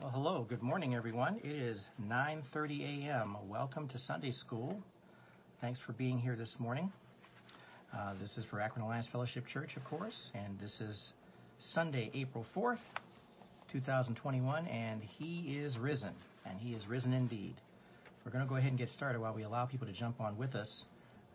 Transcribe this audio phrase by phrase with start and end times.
[0.00, 0.46] Well, hello.
[0.48, 1.40] Good morning, everyone.
[1.42, 3.36] It is 9:30 a.m.
[3.48, 4.80] Welcome to Sunday School.
[5.60, 6.92] Thanks for being here this morning.
[7.92, 11.12] Uh, this is for Akron Alliance Fellowship Church, of course, and this is
[11.74, 12.78] Sunday, April 4th,
[13.72, 16.14] 2021, and He is risen,
[16.46, 17.56] and He is risen indeed.
[18.24, 20.38] We're going to go ahead and get started while we allow people to jump on
[20.38, 20.84] with us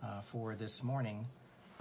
[0.01, 1.25] uh, for this morning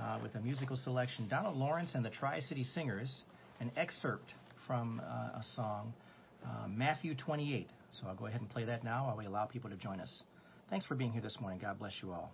[0.00, 1.28] uh, with a musical selection.
[1.28, 3.22] Donald Lawrence and the Tri City Singers,
[3.60, 4.34] an excerpt
[4.66, 5.92] from uh, a song,
[6.44, 7.68] uh, Matthew 28.
[7.90, 10.22] So I'll go ahead and play that now while we allow people to join us.
[10.70, 11.58] Thanks for being here this morning.
[11.60, 12.32] God bless you all.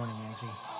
[0.00, 0.79] Morning, Angie.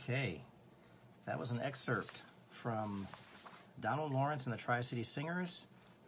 [0.00, 0.40] Okay.
[1.26, 2.10] That was an excerpt
[2.62, 3.06] from
[3.80, 5.64] Donald Lawrence and the Tri City Singers,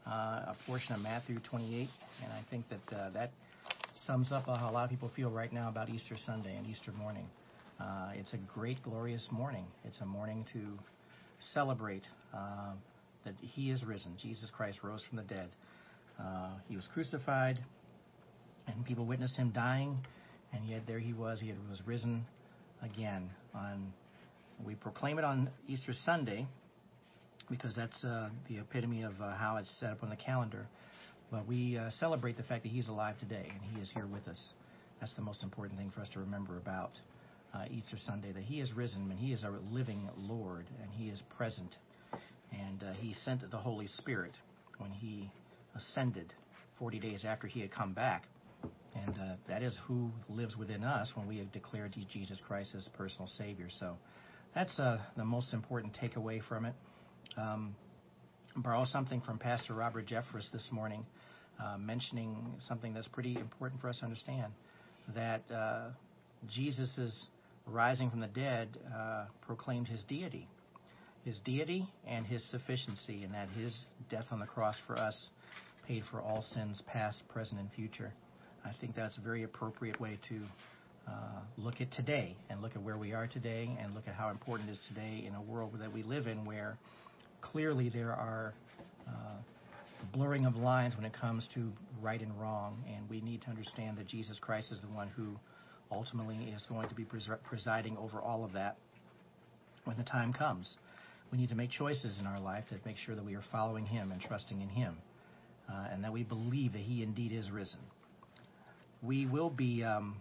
[0.06, 1.88] uh, a portion of Matthew 28.
[2.22, 3.30] And I think that uh, that
[4.06, 6.92] sums up how a lot of people feel right now about Easter Sunday and Easter
[6.92, 7.26] morning.
[7.78, 9.64] Uh, it's a great, glorious morning.
[9.84, 10.60] It's a morning to
[11.52, 12.72] celebrate uh,
[13.24, 14.16] that He is risen.
[14.22, 15.50] Jesus Christ rose from the dead.
[16.18, 17.58] Uh, he was crucified,
[18.66, 19.98] and people witnessed Him dying,
[20.52, 21.40] and yet there He was.
[21.40, 22.24] He was risen
[22.82, 23.92] again on
[24.64, 26.46] we proclaim it on Easter Sunday
[27.50, 30.66] because that's uh, the epitome of uh, how it's set up on the calendar.
[31.30, 34.28] But we uh, celebrate the fact that He's alive today and He is here with
[34.28, 34.40] us.
[35.00, 36.92] That's the most important thing for us to remember about
[37.52, 41.08] uh, Easter Sunday that He is risen and He is our living Lord and He
[41.08, 41.76] is present.
[42.52, 44.32] And uh, He sent the Holy Spirit
[44.78, 45.30] when He
[45.74, 46.32] ascended
[46.78, 48.24] 40 days after He had come back.
[48.94, 52.88] And uh, that is who lives within us when we have declared Jesus Christ as
[52.96, 53.68] personal Savior.
[53.70, 53.96] So
[54.54, 56.74] that's uh, the most important takeaway from it.
[57.36, 57.74] Um,
[58.56, 61.04] borrow something from Pastor Robert Jeffress this morning,
[61.60, 64.52] uh, mentioning something that's pretty important for us to understand
[65.14, 65.90] that uh,
[66.48, 67.26] Jesus'
[67.66, 70.48] rising from the dead uh, proclaimed his deity,
[71.24, 73.76] his deity and his sufficiency, and that his
[74.08, 75.30] death on the cross for us
[75.86, 78.12] paid for all sins, past, present, and future.
[78.64, 80.40] I think that's a very appropriate way to
[81.06, 84.30] uh, look at today and look at where we are today and look at how
[84.30, 86.78] important it is today in a world that we live in where
[87.42, 88.54] clearly there are
[89.06, 89.36] uh,
[90.12, 91.70] blurring of lines when it comes to
[92.00, 92.82] right and wrong.
[92.94, 95.34] And we need to understand that Jesus Christ is the one who
[95.90, 98.76] ultimately is going to be pres- presiding over all of that
[99.84, 100.76] when the time comes.
[101.30, 103.86] We need to make choices in our life that make sure that we are following
[103.86, 104.96] Him and trusting in Him,
[105.68, 107.80] uh, and that we believe that He indeed is risen.
[109.04, 110.16] We will be um,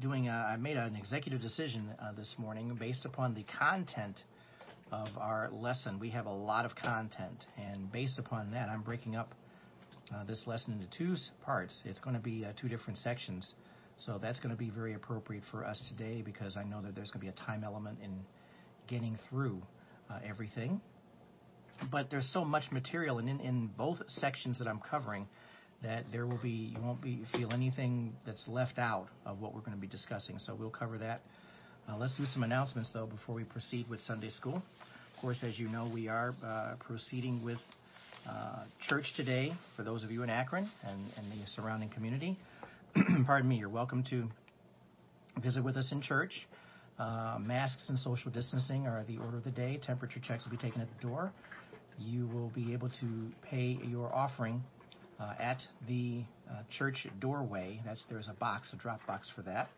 [0.00, 0.28] doing.
[0.28, 4.18] A, I made an executive decision uh, this morning based upon the content
[4.90, 5.98] of our lesson.
[5.98, 9.34] We have a lot of content, and based upon that, I'm breaking up
[10.14, 11.82] uh, this lesson into two parts.
[11.84, 13.52] It's going to be uh, two different sections,
[13.98, 17.10] so that's going to be very appropriate for us today because I know that there's
[17.10, 18.20] going to be a time element in
[18.86, 19.60] getting through
[20.08, 20.80] uh, everything.
[21.92, 25.26] But there's so much material, and in, in both sections that I'm covering,
[25.82, 29.60] that there will be you won't be feel anything that's left out of what we're
[29.60, 30.38] going to be discussing.
[30.38, 31.20] So we'll cover that
[31.88, 34.56] Uh, let's do some announcements, though, before we proceed with Sunday school.
[34.56, 37.58] Of course, as you know, we are uh, proceeding with
[38.28, 42.36] uh, church today for those of you in Akron and, and the surrounding community.
[43.26, 44.28] Pardon me, you're welcome to
[45.42, 46.32] visit with us in church.
[46.98, 49.78] Uh, masks and social distancing are the order of the day.
[49.86, 51.30] Temperature checks will be taken at the door.
[51.98, 54.62] You will be able to pay your offering
[55.18, 57.80] uh, at the uh, church doorway.
[57.84, 59.68] That's there's a box, a drop box for that.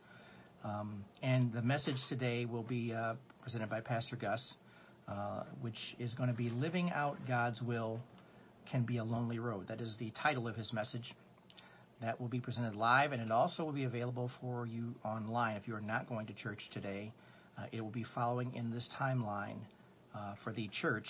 [0.65, 4.55] Um, and the message today will be uh, presented by Pastor Gus,
[5.07, 8.01] uh, which is going to be "Living Out God's Will
[8.71, 11.15] Can Be a Lonely Road." That is the title of his message.
[12.01, 15.57] That will be presented live, and it also will be available for you online.
[15.57, 17.13] If you are not going to church today,
[17.57, 19.59] uh, it will be following in this timeline
[20.17, 21.09] uh, for the church,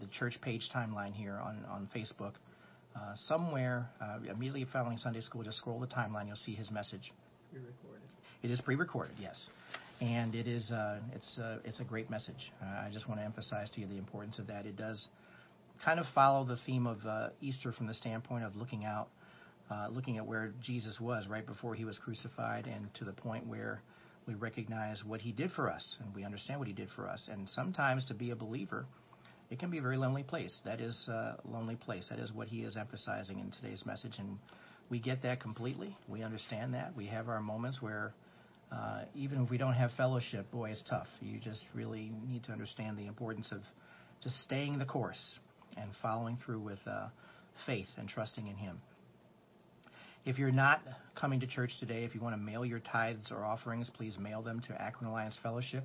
[0.00, 2.32] the church page timeline here on, on Facebook.
[2.94, 6.26] Uh, somewhere uh, immediately following Sunday school, just scroll the timeline.
[6.26, 7.10] You'll see his message.
[7.50, 8.02] Pre-recorded.
[8.42, 9.48] It is pre-recorded, yes,
[10.00, 12.52] and it is uh, it's uh, it's a great message.
[12.60, 14.66] Uh, I just want to emphasize to you the importance of that.
[14.66, 15.08] It does
[15.84, 19.08] kind of follow the theme of uh, Easter from the standpoint of looking out,
[19.70, 23.46] uh, looking at where Jesus was right before he was crucified, and to the point
[23.46, 23.80] where
[24.26, 27.28] we recognize what he did for us, and we understand what he did for us.
[27.32, 28.86] And sometimes to be a believer,
[29.52, 30.58] it can be a very lonely place.
[30.64, 32.06] That is a lonely place.
[32.08, 34.38] That is what he is emphasizing in today's message, and
[34.88, 35.94] we get that completely.
[36.08, 36.96] We understand that.
[36.96, 38.14] We have our moments where
[38.72, 41.06] uh, even if we don't have fellowship, boy, it's tough.
[41.20, 43.60] You just really need to understand the importance of
[44.22, 45.38] just staying the course
[45.76, 47.08] and following through with uh,
[47.66, 48.80] faith and trusting in Him.
[50.24, 50.80] If you're not
[51.14, 54.40] coming to church today, if you want to mail your tithes or offerings, please mail
[54.40, 55.84] them to Akron Alliance Fellowship,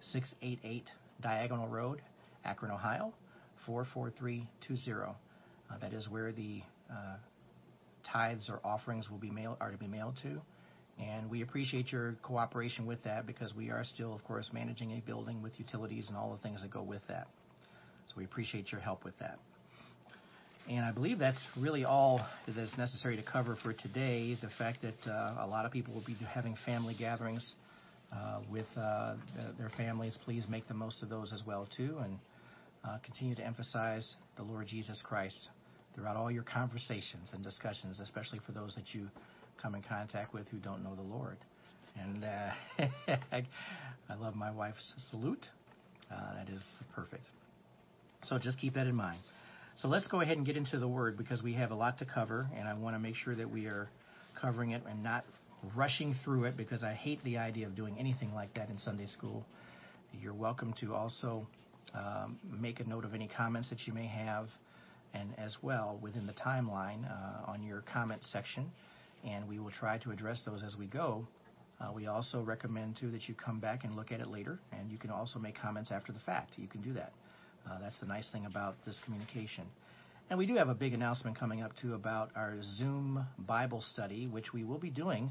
[0.00, 0.84] 688
[1.20, 2.00] Diagonal Road,
[2.44, 3.12] Akron, Ohio,
[3.66, 5.14] 44320.
[5.70, 7.16] Uh, that is where the uh,
[8.10, 10.40] tithes or offerings will be mailed are to be mailed to.
[10.98, 15.00] And we appreciate your cooperation with that because we are still, of course, managing a
[15.00, 17.28] building with utilities and all the things that go with that.
[18.08, 19.38] So we appreciate your help with that.
[20.68, 24.36] And I believe that's really all that is necessary to cover for today.
[24.40, 27.54] The fact that uh, a lot of people will be having family gatherings
[28.50, 29.14] with uh,
[29.58, 32.18] their families, please make the most of those as well too, and
[32.84, 35.48] uh, continue to emphasize the Lord Jesus Christ
[35.94, 39.08] throughout all your conversations and discussions, especially for those that you
[39.60, 41.36] come in contact with who don't know the Lord.
[42.00, 42.50] And uh,
[44.08, 45.46] I love my wife's salute.
[46.10, 46.62] Uh, that is
[46.94, 47.24] perfect.
[48.24, 49.20] So just keep that in mind.
[49.76, 52.04] So let's go ahead and get into the Word because we have a lot to
[52.04, 53.88] cover, and I want to make sure that we are
[54.40, 55.24] covering it and not
[55.76, 59.06] rushing through it because I hate the idea of doing anything like that in Sunday
[59.06, 59.44] school.
[60.12, 61.46] You're welcome to also
[61.94, 64.48] um, make a note of any comments that you may have,
[65.14, 68.70] and as well within the timeline uh, on your comment section
[69.24, 71.26] and we will try to address those as we go.
[71.80, 74.90] Uh, we also recommend too that you come back and look at it later, and
[74.90, 76.52] you can also make comments after the fact.
[76.56, 77.12] You can do that.
[77.68, 79.64] Uh, that's the nice thing about this communication.
[80.30, 84.26] And we do have a big announcement coming up too about our Zoom Bible study,
[84.26, 85.30] which we will be doing,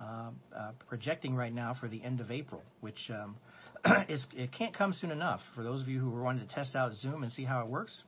[0.00, 3.36] uh, uh projecting right now for the end of April, which um,
[4.08, 5.40] is, it can't come soon enough.
[5.54, 7.68] For those of you who are wanting to test out Zoom and see how it
[7.68, 8.02] works,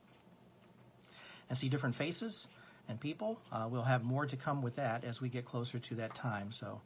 [1.50, 2.46] and see different faces,
[2.88, 3.38] and people.
[3.52, 6.52] Uh, we'll have more to come with that as we get closer to that time.
[6.58, 6.80] So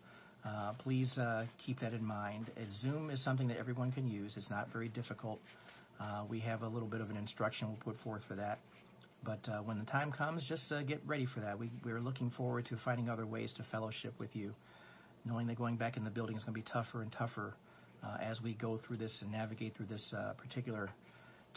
[0.44, 2.50] uh, please uh, keep that in mind.
[2.56, 4.34] Uh, Zoom is something that everyone can use.
[4.36, 5.38] It's not very difficult.
[6.28, 8.58] We have a little bit of an instruction we'll put forth for that.
[9.24, 11.58] But uh, when the time comes, just get ready for that.
[11.58, 14.54] We, we're looking forward to finding other ways to fellowship with you,
[15.24, 17.54] knowing that going back in the building is going to be tougher and tougher
[18.20, 20.90] as we go through this and navigate through this particular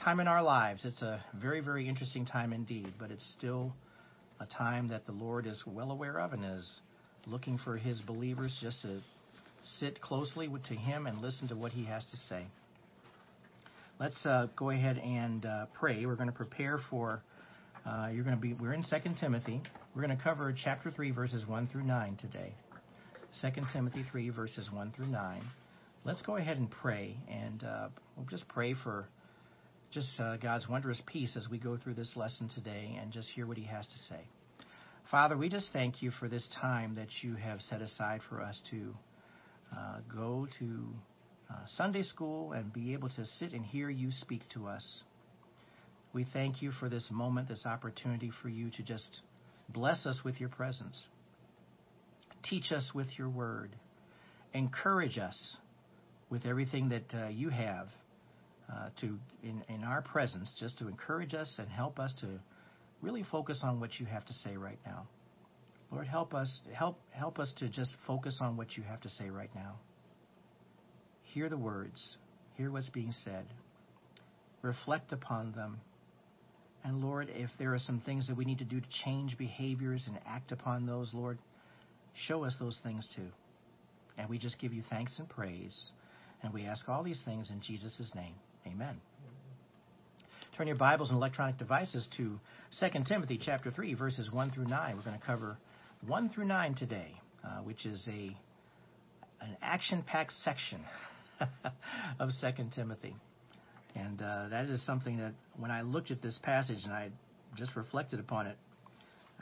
[0.02, 0.86] time in our lives.
[0.86, 3.74] It's a very, very interesting time indeed, but it's still
[4.40, 6.80] a time that the Lord is well aware of and is
[7.26, 9.02] looking for his believers just to
[9.80, 12.46] sit closely to him and listen to what he has to say.
[14.00, 16.06] Let's uh, go ahead and uh, pray.
[16.06, 17.22] We're going to prepare for.
[17.88, 18.54] Uh, you're going to be.
[18.54, 19.62] We're in 2 Timothy.
[19.96, 22.54] We're going to cover chapter 3, verses 1 through 9 today.
[23.42, 25.42] 2 Timothy 3, verses 1 through 9.
[26.04, 29.08] Let's go ahead and pray, and uh, we'll just pray for
[29.92, 33.48] just uh, God's wondrous peace as we go through this lesson today and just hear
[33.48, 34.20] what He has to say.
[35.10, 38.62] Father, we just thank you for this time that you have set aside for us
[38.72, 38.94] to
[39.74, 40.88] uh, go to
[41.50, 45.04] uh, Sunday school and be able to sit and hear you speak to us.
[46.18, 49.20] We thank you for this moment, this opportunity for you to just
[49.70, 51.00] bless us with your presence.
[52.44, 53.76] Teach us with your word.
[54.52, 55.58] Encourage us
[56.32, 57.90] with everything that uh, you have
[58.68, 62.40] uh, to in, in our presence, just to encourage us and help us to
[63.04, 65.08] really focus on what you have to say right now.
[65.92, 69.30] Lord, help us help help us to just focus on what you have to say
[69.30, 69.76] right now.
[71.26, 72.18] hear the words,
[72.56, 73.46] hear what's being said,
[74.64, 75.80] reflect upon them.
[76.84, 80.06] And Lord, if there are some things that we need to do to change behaviors
[80.08, 81.38] and act upon those, Lord,
[82.28, 83.28] show us those things too.
[84.18, 85.76] And we just give you thanks and praise.
[86.42, 88.34] And we ask all these things in Jesus' name.
[88.66, 88.98] Amen.
[90.58, 92.40] Turn your Bibles and electronic devices to
[92.80, 94.96] 2 Timothy chapter 3, verses 1 through 9.
[94.96, 95.58] We're going to cover
[96.06, 98.36] 1 through 9 today, uh, which is a
[99.40, 100.82] an action-packed section
[102.20, 103.16] of 2 Timothy.
[103.96, 107.10] And uh, that is something that when I looked at this passage and I
[107.56, 108.58] just reflected upon it,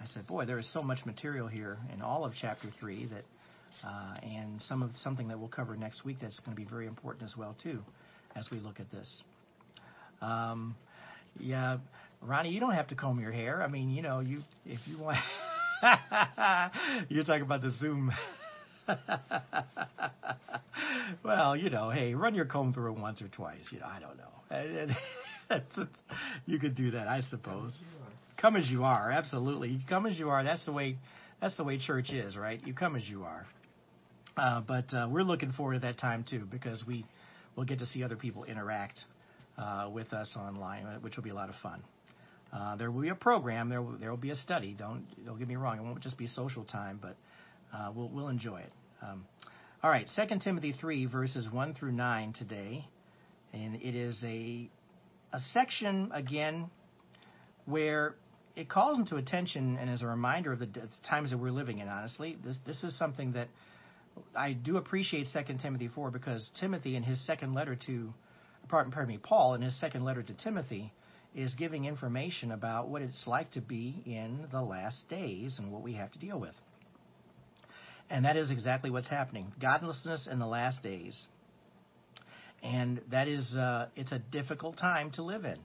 [0.01, 3.23] I said, "Boy, there is so much material here in all of chapter three that,
[3.87, 6.87] uh, and some of something that we'll cover next week that's going to be very
[6.87, 7.81] important as well too,
[8.35, 9.23] as we look at this."
[10.21, 10.75] Um,
[11.39, 11.77] yeah,
[12.21, 13.61] Ronnie, you don't have to comb your hair.
[13.61, 15.17] I mean, you know, you if you want,
[17.09, 18.11] you're talking about the Zoom.
[21.23, 23.63] well, you know, hey, run your comb through it once or twice.
[23.71, 24.25] You know, I don't know.
[26.45, 27.73] you could do that, I suppose.
[28.37, 29.69] Come as you are, absolutely.
[29.69, 30.43] You come as you are.
[30.43, 30.97] That's the way.
[31.41, 32.61] That's the way church is, right?
[32.65, 33.45] You come as you are.
[34.37, 37.05] Uh, but uh, we're looking forward to that time too, because we
[37.55, 38.99] will get to see other people interact
[39.57, 41.81] uh, with us online, which will be a lot of fun.
[42.53, 43.69] Uh, there will be a program.
[43.69, 44.75] There will, there will be a study.
[44.77, 45.77] Don't don't get me wrong.
[45.77, 47.15] It won't just be social time, but
[47.75, 48.71] uh, we'll we'll enjoy it.
[49.01, 49.25] Um,
[49.83, 52.87] all right, 2 Timothy 3 verses 1 through 9 today,
[53.53, 54.69] and it is a
[55.33, 56.69] a section again
[57.65, 58.15] where
[58.55, 61.79] it calls into attention and as a reminder of the, the times that we're living
[61.79, 61.87] in.
[61.87, 63.49] Honestly, this this is something that
[64.35, 68.13] I do appreciate 2 Timothy 4 because Timothy in his second letter to
[68.69, 70.93] pardon, pardon me, Paul in his second letter to Timothy
[71.35, 75.81] is giving information about what it's like to be in the last days and what
[75.81, 76.53] we have to deal with.
[78.09, 79.51] And that is exactly what's happening.
[79.59, 81.25] Godlessness in the last days.
[82.63, 85.57] And that is, uh, it's a difficult time to live in.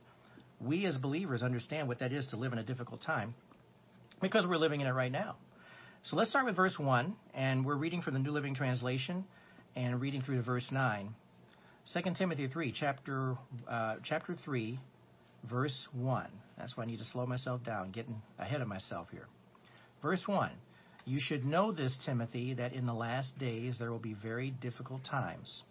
[0.60, 3.34] We as believers understand what that is to live in a difficult time
[4.20, 5.36] because we're living in it right now.
[6.02, 9.24] So let's start with verse 1, and we're reading from the New Living Translation
[9.76, 11.14] and reading through to verse 9.
[11.92, 13.36] 2 Timothy 3, chapter,
[13.68, 14.78] uh, chapter 3,
[15.48, 16.26] verse 1.
[16.58, 19.26] That's why I need to slow myself down, getting ahead of myself here.
[20.02, 20.50] Verse 1
[21.04, 25.04] You should know this, Timothy, that in the last days there will be very difficult
[25.04, 25.62] times.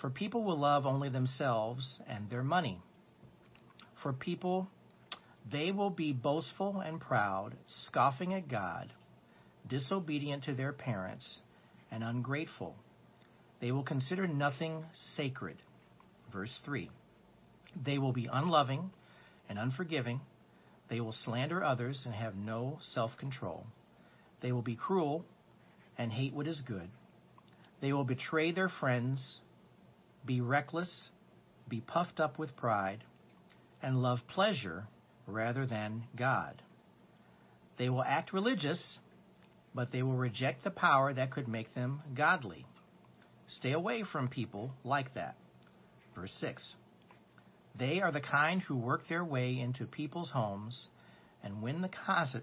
[0.00, 2.78] For people will love only themselves and their money.
[4.02, 4.68] For people,
[5.50, 8.92] they will be boastful and proud, scoffing at God,
[9.68, 11.40] disobedient to their parents,
[11.90, 12.76] and ungrateful.
[13.60, 14.84] They will consider nothing
[15.16, 15.56] sacred.
[16.32, 16.90] Verse 3
[17.84, 18.90] They will be unloving
[19.48, 20.20] and unforgiving.
[20.88, 23.66] They will slander others and have no self control.
[24.40, 25.24] They will be cruel
[25.98, 26.88] and hate what is good.
[27.80, 29.40] They will betray their friends,
[30.24, 31.10] be reckless,
[31.68, 33.04] be puffed up with pride,
[33.82, 34.86] and love pleasure
[35.26, 36.62] rather than God.
[37.78, 38.98] They will act religious,
[39.74, 42.66] but they will reject the power that could make them godly.
[43.46, 45.36] Stay away from people like that.
[46.14, 46.74] Verse 6
[47.78, 50.88] They are the kind who work their way into people's homes
[51.42, 51.90] and win the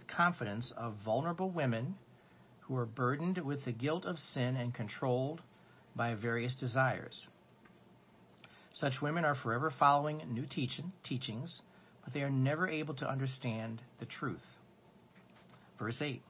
[0.08, 1.96] confidence of vulnerable women
[2.62, 5.42] who are burdened with the guilt of sin and controlled
[5.96, 7.27] by various desires.
[8.74, 11.62] Such women are forever following new teaching, teachings,
[12.04, 14.46] but they are never able to understand the truth.
[15.80, 16.22] Verse 8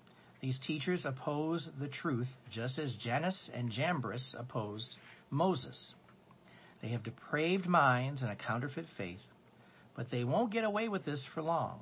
[0.41, 4.95] These teachers oppose the truth just as Jannes and Jambres opposed
[5.29, 5.93] Moses.
[6.81, 9.19] They have depraved minds and a counterfeit faith,
[9.95, 11.81] but they won't get away with this for long.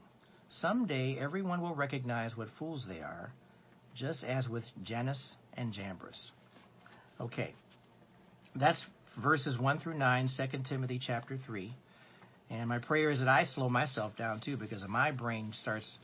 [0.50, 3.32] Someday everyone will recognize what fools they are,
[3.96, 6.32] just as with Jannes and Jambres.
[7.20, 7.54] Okay,
[8.56, 8.84] that's
[9.22, 11.74] verses 1 through 9, 2 Timothy chapter 3.
[12.50, 15.98] And my prayer is that I slow myself down too because my brain starts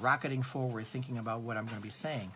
[0.00, 2.30] rocketing forward thinking about what I'm going to be saying.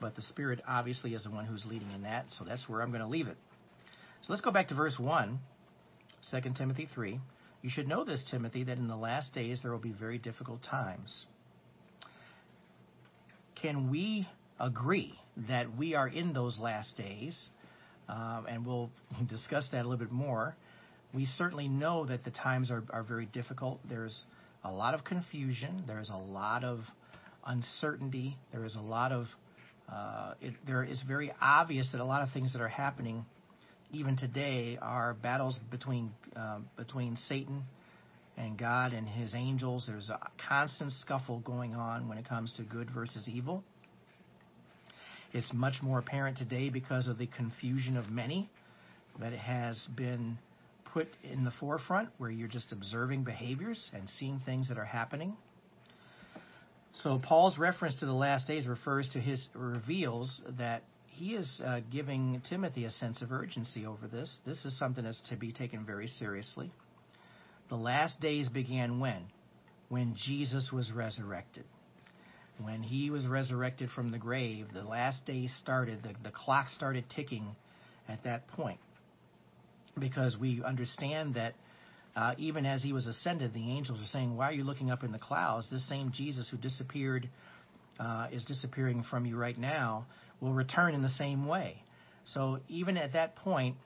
[0.00, 2.90] But the Spirit obviously is the one who's leading in that, so that's where I'm
[2.90, 3.36] going to leave it.
[4.22, 5.38] So let's go back to verse 1,
[6.30, 7.20] 2 Timothy 3.
[7.62, 10.62] You should know this, Timothy, that in the last days there will be very difficult
[10.62, 11.26] times.
[13.60, 14.26] Can we
[14.58, 15.14] agree
[15.48, 17.50] that we are in those last days?
[18.08, 18.90] Um, and we'll
[19.28, 20.56] discuss that a little bit more.
[21.12, 23.80] We certainly know that the times are, are very difficult.
[23.88, 24.24] There's
[24.64, 25.84] a lot of confusion.
[25.86, 26.80] There's a lot of
[27.46, 28.38] uncertainty.
[28.52, 29.26] There is a lot of,
[29.92, 33.24] uh, it, there is very obvious that a lot of things that are happening
[33.92, 37.64] even today are battles between, uh, between Satan
[38.36, 39.84] and God and his angels.
[39.86, 40.18] There's a
[40.48, 43.64] constant scuffle going on when it comes to good versus evil.
[45.32, 48.48] It's much more apparent today because of the confusion of many.
[49.18, 50.38] that it has been
[50.92, 55.36] put in the forefront where you're just observing behaviors and seeing things that are happening.
[56.92, 60.82] So Paul's reference to the last days refers to his reveals that
[61.20, 64.38] he is uh, giving Timothy a sense of urgency over this.
[64.46, 66.72] This is something that's to be taken very seriously.
[67.68, 69.26] The last days began when?
[69.90, 71.64] When Jesus was resurrected.
[72.58, 77.04] When he was resurrected from the grave, the last days started, the, the clock started
[77.14, 77.44] ticking
[78.08, 78.80] at that point.
[79.98, 81.52] Because we understand that
[82.16, 85.04] uh, even as he was ascended, the angels are saying, Why are you looking up
[85.04, 85.68] in the clouds?
[85.70, 87.28] This same Jesus who disappeared
[87.98, 90.06] uh, is disappearing from you right now
[90.40, 91.82] will return in the same way.
[92.24, 93.76] So even at that point,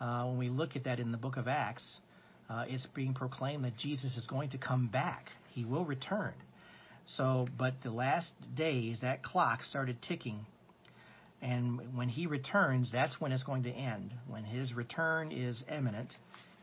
[0.00, 2.00] uh, when we look at that in the book of Acts,
[2.48, 5.26] uh, it's being proclaimed that Jesus is going to come back.
[5.52, 6.34] He will return.
[7.06, 10.44] So, but the last days, that clock started ticking.
[11.40, 14.12] And when he returns, that's when it's going to end.
[14.28, 16.14] When his return is imminent,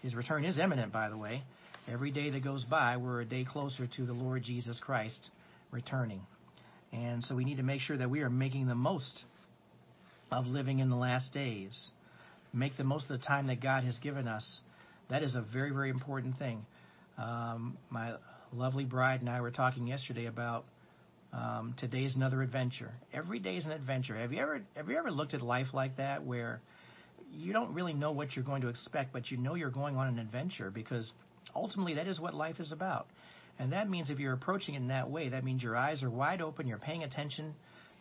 [0.02, 1.44] his return is imminent, by the way.
[1.92, 5.30] Every day that goes by, we're a day closer to the Lord Jesus Christ
[5.72, 6.22] returning.
[6.93, 9.23] And so we need to make sure that we are making the most
[10.31, 11.89] of living in the last days.
[12.53, 14.62] Make the most of the time that God has given us.
[15.09, 16.65] That is a very, very important thing.
[17.17, 18.13] Um, my
[18.53, 20.65] lovely bride and I were talking yesterday about
[21.33, 22.91] um, today's another adventure.
[23.12, 24.15] Every day is an adventure.
[24.15, 26.62] Have you ever have you ever looked at life like that, where
[27.31, 30.07] you don't really know what you're going to expect, but you know you're going on
[30.07, 31.12] an adventure because
[31.55, 33.07] ultimately that is what life is about.
[33.60, 36.10] And that means if you're approaching it in that way, that means your eyes are
[36.10, 37.53] wide open, you're paying attention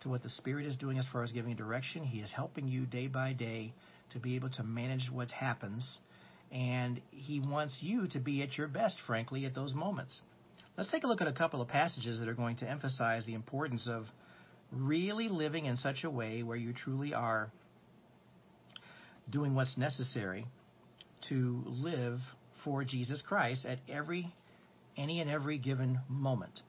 [0.03, 2.05] to what the Spirit is doing as far as giving direction.
[2.05, 3.73] He is helping you day by day
[4.11, 5.99] to be able to manage what happens.
[6.51, 10.21] And He wants you to be at your best, frankly, at those moments.
[10.77, 13.35] Let's take a look at a couple of passages that are going to emphasize the
[13.35, 14.07] importance of
[14.71, 17.51] really living in such a way where you truly are
[19.29, 20.47] doing what's necessary
[21.29, 22.19] to live
[22.65, 24.33] for Jesus Christ at every
[24.97, 26.61] any and every given moment.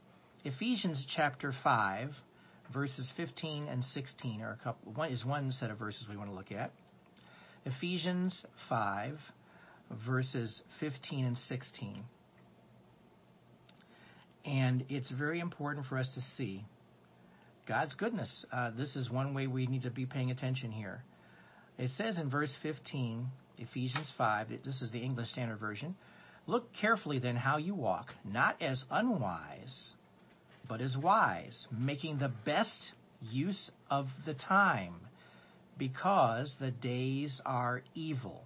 [0.44, 2.10] Ephesians chapter 5
[2.74, 6.30] verses 15 and 16 are a couple one is one set of verses we want
[6.30, 6.72] to look at.
[7.66, 9.18] Ephesians 5
[10.06, 12.04] verses 15 and 16.
[14.46, 16.66] And it's very important for us to see
[17.68, 18.46] God's goodness.
[18.52, 21.04] Uh, this is one way we need to be paying attention here.
[21.78, 23.26] It says in verse 15,
[23.58, 25.96] Ephesians 5, this is the English Standard Version.
[26.46, 29.94] Look carefully then how you walk, not as unwise,
[30.68, 34.96] but as wise, making the best use of the time,
[35.78, 38.44] because the days are evil.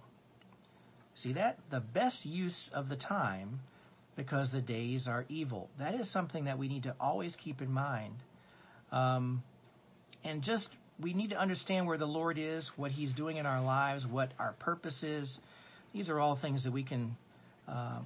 [1.16, 1.58] See that?
[1.70, 3.60] The best use of the time,
[4.16, 5.68] because the days are evil.
[5.78, 8.14] That is something that we need to always keep in mind.
[8.92, 9.42] Um,
[10.22, 10.68] and just,
[11.00, 14.32] we need to understand where the Lord is, what He's doing in our lives, what
[14.38, 15.38] our purpose is.
[15.92, 17.16] These are all things that we can
[17.68, 18.00] uh,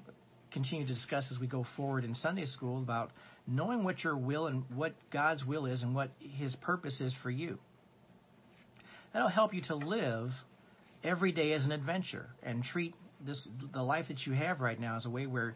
[0.52, 3.10] continue to discuss as we go forward in Sunday school about
[3.46, 7.30] knowing what your will and what God's will is and what His purpose is for
[7.30, 7.58] you.
[9.12, 10.30] That'll help you to live
[11.04, 12.94] every day as an adventure and treat
[13.24, 15.54] this the life that you have right now as a way where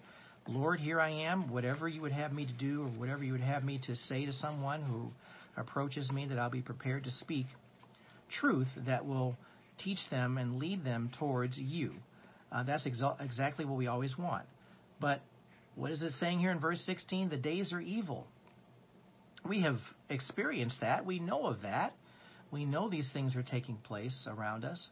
[0.49, 3.41] Lord, here I am, whatever you would have me to do or whatever you would
[3.41, 5.11] have me to say to someone who
[5.61, 7.47] approaches me that I'll be prepared to speak
[8.41, 9.37] truth that will
[9.83, 11.93] teach them and lead them towards you.
[12.57, 14.47] Uh, that's exa- exactly what we always want.
[14.99, 15.21] But
[15.75, 17.29] what is it saying here in verse 16?
[17.29, 18.27] The days are evil.
[19.47, 19.77] We have
[20.09, 21.05] experienced that.
[21.05, 21.93] We know of that.
[22.51, 24.83] We know these things are taking place around us.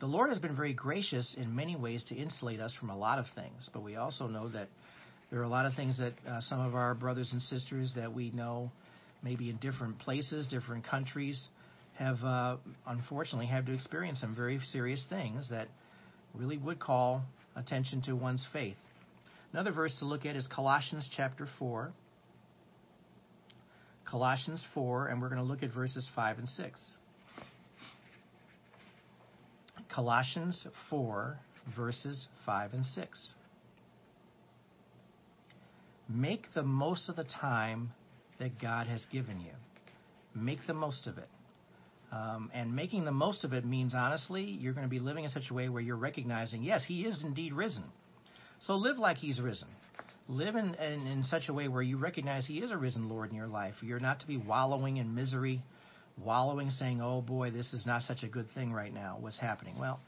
[0.00, 3.18] The Lord has been very gracious in many ways to insulate us from a lot
[3.18, 4.68] of things, but we also know that
[5.30, 8.12] there are a lot of things that uh, some of our brothers and sisters that
[8.12, 8.70] we know,
[9.22, 11.48] maybe in different places, different countries,
[11.94, 15.68] have uh, unfortunately had to experience some very serious things that
[16.34, 17.22] really would call
[17.56, 18.76] attention to one's faith.
[19.52, 21.92] Another verse to look at is Colossians chapter 4.
[24.08, 26.80] Colossians 4, and we're going to look at verses 5 and 6.
[29.94, 31.38] Colossians 4,
[31.76, 33.30] verses 5 and 6.
[36.08, 37.90] Make the most of the time
[38.38, 39.52] that God has given you.
[40.34, 41.28] Make the most of it.
[42.10, 45.30] Um, and making the most of it means, honestly, you're going to be living in
[45.30, 47.84] such a way where you're recognizing, yes, He is indeed risen.
[48.60, 49.68] So live like He's risen.
[50.26, 53.30] Live in, in, in such a way where you recognize He is a risen Lord
[53.30, 53.74] in your life.
[53.82, 55.62] You're not to be wallowing in misery,
[56.22, 59.18] wallowing, saying, oh boy, this is not such a good thing right now.
[59.20, 59.78] What's happening?
[59.78, 60.00] Well,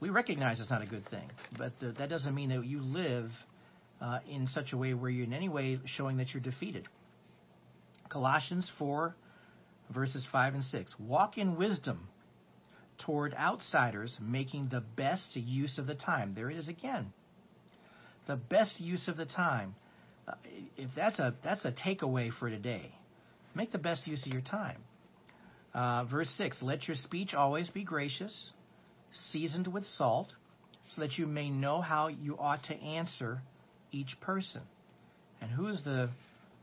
[0.00, 3.30] we recognize it's not a good thing, but the, that doesn't mean that you live
[4.00, 6.86] uh, in such a way where you're in any way showing that you're defeated.
[8.08, 9.14] Colossians 4
[9.92, 10.94] verses 5 and 6.
[10.98, 12.08] Walk in wisdom,
[12.98, 16.34] toward outsiders, making the best use of the time.
[16.34, 17.12] There it is again.
[18.26, 19.74] The best use of the time.
[20.26, 20.32] Uh,
[20.76, 22.92] if that's a that's a takeaway for today,
[23.54, 24.78] make the best use of your time.
[25.72, 28.52] Uh, verse six: Let your speech always be gracious,
[29.30, 30.28] seasoned with salt,
[30.94, 33.40] so that you may know how you ought to answer
[33.92, 34.62] each person.
[35.40, 36.10] And who is the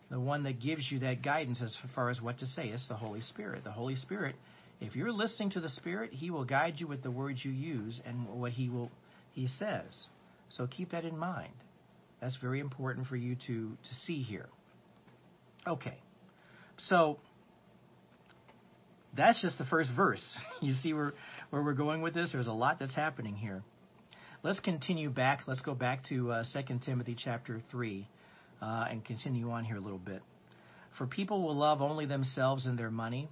[0.10, 2.68] the one that gives you that guidance as far as what to say?
[2.68, 3.64] is the Holy Spirit.
[3.64, 4.36] The Holy Spirit
[4.82, 8.00] if you're listening to the Spirit, He will guide you with the words you use
[8.06, 8.92] and what He will
[9.34, 10.08] He says.
[10.50, 11.54] So keep that in mind.
[12.22, 14.48] That's very important for you to to see here.
[15.68, 15.98] Okay,
[16.78, 17.18] so
[19.16, 20.24] that's just the first verse.
[20.62, 21.12] You see where
[21.50, 22.32] where we're going with this.
[22.32, 23.64] There's a lot that's happening here.
[24.44, 25.42] Let's continue back.
[25.48, 28.08] Let's go back to uh, 2 Timothy chapter three
[28.62, 30.22] uh, and continue on here a little bit.
[30.98, 33.28] For people will love only themselves and their money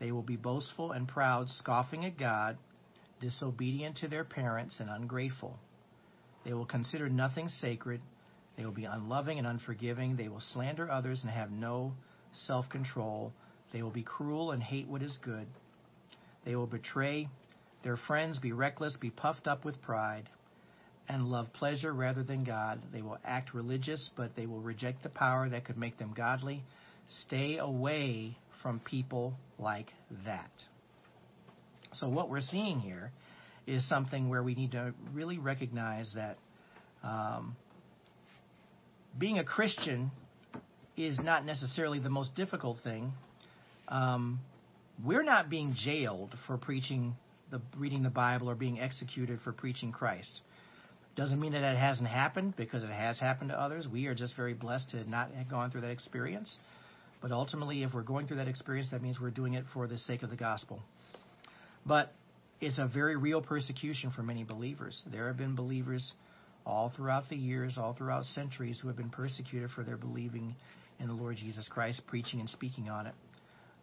[0.00, 2.58] they will be boastful and proud, scoffing at God,
[3.20, 5.58] disobedient to their parents, and ungrateful.
[6.44, 8.00] They will consider nothing sacred.
[8.56, 10.16] They will be unloving and unforgiving.
[10.16, 11.92] They will slander others and have no
[12.32, 13.32] self control.
[13.72, 15.46] They will be cruel and hate what is good.
[16.44, 17.28] They will betray
[17.82, 20.28] their friends, be reckless, be puffed up with pride,
[21.08, 22.80] and love pleasure rather than God.
[22.92, 26.62] They will act religious, but they will reject the power that could make them godly.
[27.26, 29.92] Stay away from people like
[30.24, 30.50] that.
[31.92, 33.12] So, what we're seeing here
[33.66, 36.38] is something where we need to really recognize that
[37.02, 37.56] um,
[39.18, 40.10] being a Christian
[40.96, 43.12] is not necessarily the most difficult thing.
[43.88, 44.40] Um,
[45.04, 47.14] we're not being jailed for preaching
[47.50, 50.40] the reading the Bible or being executed for preaching Christ.
[51.16, 53.86] Doesn't mean that it hasn't happened because it has happened to others.
[53.86, 56.58] We are just very blessed to not have gone through that experience.
[57.22, 59.96] But ultimately, if we're going through that experience, that means we're doing it for the
[59.96, 60.80] sake of the gospel.
[61.86, 62.12] But
[62.60, 65.02] it's a very real persecution for many believers.
[65.10, 66.12] There have been believers
[66.66, 70.56] all throughout the years, all throughout centuries, who have been persecuted for their believing
[70.98, 73.14] in the Lord Jesus Christ, preaching and speaking on it.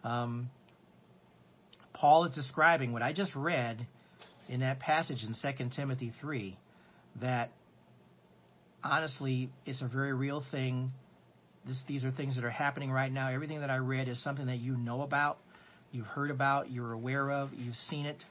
[0.03, 0.49] Um,
[1.93, 3.85] Paul is describing what I just read
[4.49, 6.57] in that passage in 2 Timothy 3
[7.19, 7.51] that
[8.83, 10.91] honestly it's a very real thing
[11.65, 13.29] this, these are things that are happening right now.
[13.29, 15.37] Everything that I read is something that you know about,
[15.91, 18.23] you've heard about, you're aware of, you've seen it.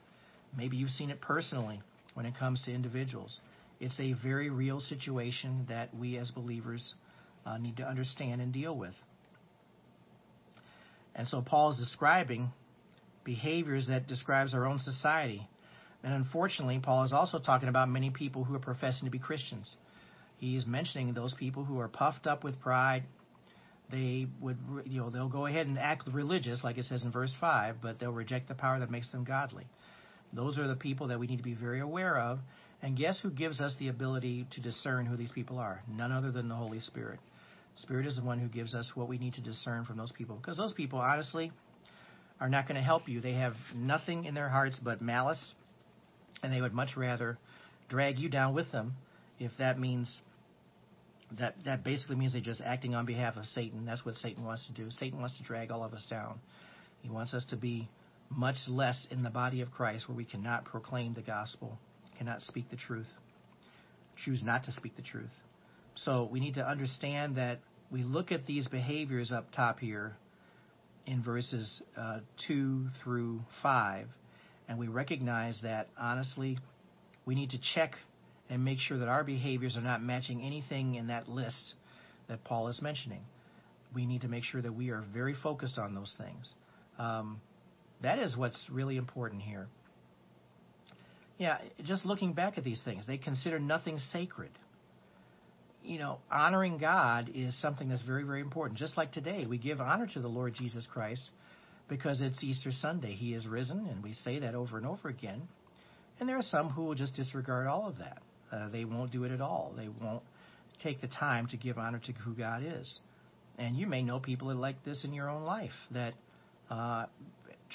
[0.56, 1.80] Maybe you've seen it personally
[2.14, 3.38] when it comes to individuals.
[3.78, 6.94] It's a very real situation that we as believers
[7.46, 8.94] uh, need to understand and deal with.
[11.14, 12.50] And so Paul is describing
[13.24, 15.46] behaviors that describes our own society.
[16.02, 19.76] And unfortunately, Paul is also talking about many people who are professing to be Christians.
[20.38, 23.04] He's mentioning those people who are puffed up with pride,
[23.90, 27.34] they would, you know, they'll go ahead and act religious, like it says in verse
[27.40, 29.66] 5, but they'll reject the power that makes them godly.
[30.32, 32.38] Those are the people that we need to be very aware of.
[32.82, 35.82] And guess who gives us the ability to discern who these people are?
[35.88, 37.18] None other than the Holy Spirit.
[37.76, 40.36] Spirit is the one who gives us what we need to discern from those people.
[40.36, 41.52] Because those people, honestly,
[42.40, 43.20] are not going to help you.
[43.20, 45.52] They have nothing in their hearts but malice,
[46.42, 47.38] and they would much rather
[47.88, 48.94] drag you down with them
[49.38, 50.20] if that means
[51.38, 53.84] that that basically means they're just acting on behalf of Satan.
[53.86, 54.90] That's what Satan wants to do.
[54.90, 56.40] Satan wants to drag all of us down.
[57.02, 57.88] He wants us to be
[58.30, 61.78] much less in the body of Christ where we cannot proclaim the gospel,
[62.18, 63.08] cannot speak the truth,
[64.24, 65.30] choose not to speak the truth.
[65.94, 67.58] So we need to understand that
[67.90, 70.16] we look at these behaviors up top here
[71.06, 74.06] in verses uh, 2 through 5,
[74.70, 76.56] and we recognize that honestly,
[77.26, 77.96] we need to check
[78.48, 81.74] and make sure that our behaviors are not matching anything in that list
[82.28, 83.22] that Paul is mentioning.
[83.92, 86.54] We need to make sure that we are very focused on those things.
[87.00, 87.40] Um,
[88.00, 89.66] that is what's really important here.
[91.36, 94.52] Yeah, just looking back at these things, they consider nothing sacred.
[95.82, 98.78] You know, honoring God is something that's very, very important.
[98.78, 101.28] Just like today, we give honor to the Lord Jesus Christ
[101.90, 103.12] because it's Easter Sunday.
[103.12, 105.42] He is risen, and we say that over and over again.
[106.20, 108.22] And there are some who will just disregard all of that.
[108.50, 109.74] Uh, they won't do it at all.
[109.76, 110.22] They won't
[110.82, 113.00] take the time to give honor to who God is.
[113.58, 116.14] And you may know people like this in your own life that
[116.70, 117.06] uh,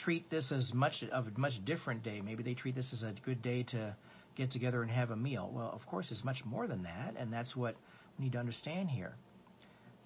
[0.04, 2.22] treat this as much of a much different day.
[2.22, 3.96] Maybe they treat this as a good day to
[4.38, 5.52] get together and have a meal.
[5.54, 7.76] Well, of course, it's much more than that, and that's what
[8.18, 9.14] we need to understand here.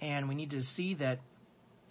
[0.02, 1.20] And we need to see that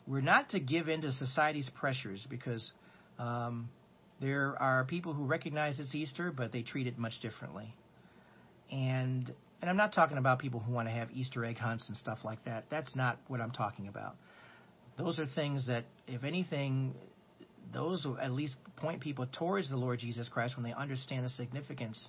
[0.08, 2.72] we're not to give in to society's pressures because
[3.18, 3.68] um,
[4.20, 7.74] there are people who recognize it's Easter, but they treat it much differently
[8.70, 11.96] and and I'm not talking about people who want to have Easter egg hunts and
[11.96, 12.66] stuff like that.
[12.70, 14.14] That's not what I'm talking about.
[14.96, 16.94] Those are things that, if anything,
[17.72, 21.30] those will at least point people towards the Lord Jesus Christ when they understand the
[21.30, 22.08] significance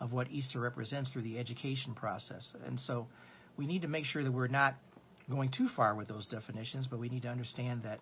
[0.00, 2.48] of what Easter represents through the education process.
[2.64, 3.08] And so
[3.56, 4.76] we need to make sure that we're not
[5.30, 8.00] going too far with those definitions, but we need to understand that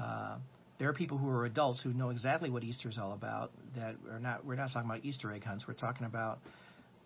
[0.00, 0.36] uh,
[0.78, 3.50] there are people who are adults who know exactly what Easter is all about.
[3.76, 4.44] That are not.
[4.44, 5.66] We're not talking about Easter egg hunts.
[5.68, 6.38] We're talking about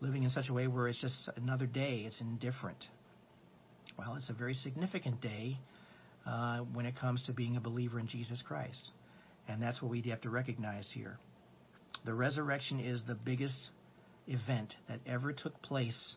[0.00, 2.04] living in such a way where it's just another day.
[2.06, 2.84] It's indifferent.
[3.98, 5.58] Well, it's a very significant day
[6.26, 8.92] uh, when it comes to being a believer in Jesus Christ,
[9.48, 11.18] and that's what we have to recognize here.
[12.04, 13.70] The resurrection is the biggest
[14.26, 16.16] event that ever took place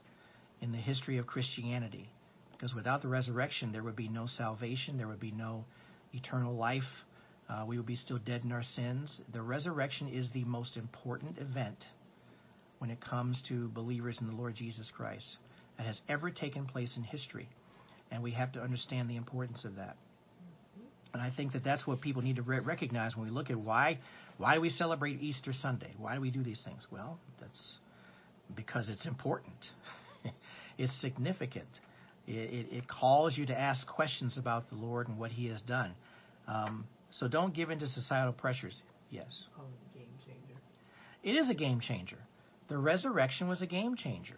[0.62, 2.10] in the history of Christianity.
[2.58, 5.66] Because without the resurrection, there would be no salvation, there would be no
[6.14, 6.84] eternal life.
[7.50, 9.22] Uh, we would be still dead in our sins.
[9.32, 11.86] The resurrection is the most important event
[12.80, 15.38] when it comes to believers in the Lord Jesus Christ
[15.78, 17.48] that has ever taken place in history.
[18.12, 19.96] And we have to understand the importance of that.
[21.14, 23.58] And I think that that's what people need to re- recognize when we look at
[23.58, 24.00] why
[24.38, 25.94] why do we celebrate Easter Sunday?
[25.98, 26.86] Why do we do these things?
[26.92, 27.78] Well, that's
[28.56, 29.56] because it's important.
[30.78, 31.68] it's significant.
[32.28, 35.62] It, it, it, calls you to ask questions about the Lord and what He has
[35.62, 35.96] done.
[36.48, 38.82] Um, so don't give in to societal pressures.
[39.10, 39.44] Yes.
[39.58, 39.64] Oh,
[39.94, 40.60] game changer.
[41.24, 42.18] It is a game changer.
[42.68, 44.36] The resurrection was a game changer.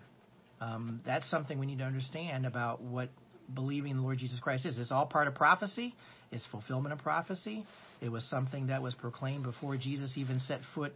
[0.62, 3.10] Um, that's something we need to understand about what
[3.54, 4.78] believing in the Lord Jesus Christ is.
[4.78, 5.96] It's all part of prophecy.
[6.32, 7.66] It's fulfillment of prophecy.
[8.02, 10.94] It was something that was proclaimed before Jesus even set foot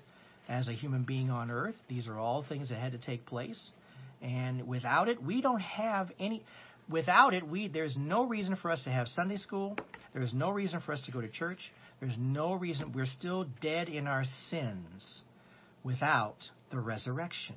[0.47, 1.75] as a human being on earth.
[1.89, 3.71] These are all things that had to take place.
[4.21, 6.43] And without it, we don't have any
[6.89, 9.78] without it, we there's no reason for us to have Sunday school.
[10.13, 11.60] There's no reason for us to go to church.
[12.00, 15.24] There's no reason we're still dead in our sins
[15.84, 16.38] without
[16.72, 17.56] the resurrection.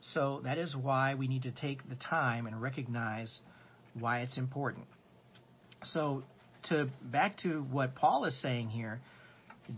[0.00, 3.40] So that is why we need to take the time and recognize
[3.98, 4.86] why it's important.
[5.82, 6.22] So
[6.68, 9.00] to back to what Paul is saying here,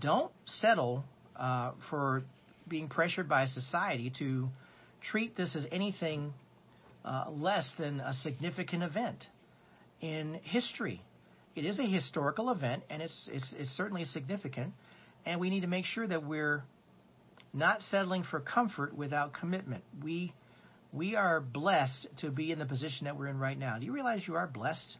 [0.00, 1.04] don't settle
[1.36, 2.22] uh, for
[2.68, 4.48] being pressured by society to
[5.00, 6.32] treat this as anything
[7.08, 9.24] uh, less than a significant event
[10.00, 11.02] in history.
[11.56, 14.74] It is a historical event, and it's, it's, it's certainly significant,
[15.24, 16.62] and we need to make sure that we're
[17.54, 19.82] not settling for comfort without commitment.
[20.04, 20.34] We
[20.90, 23.78] we are blessed to be in the position that we're in right now.
[23.78, 24.96] Do you realize you are blessed?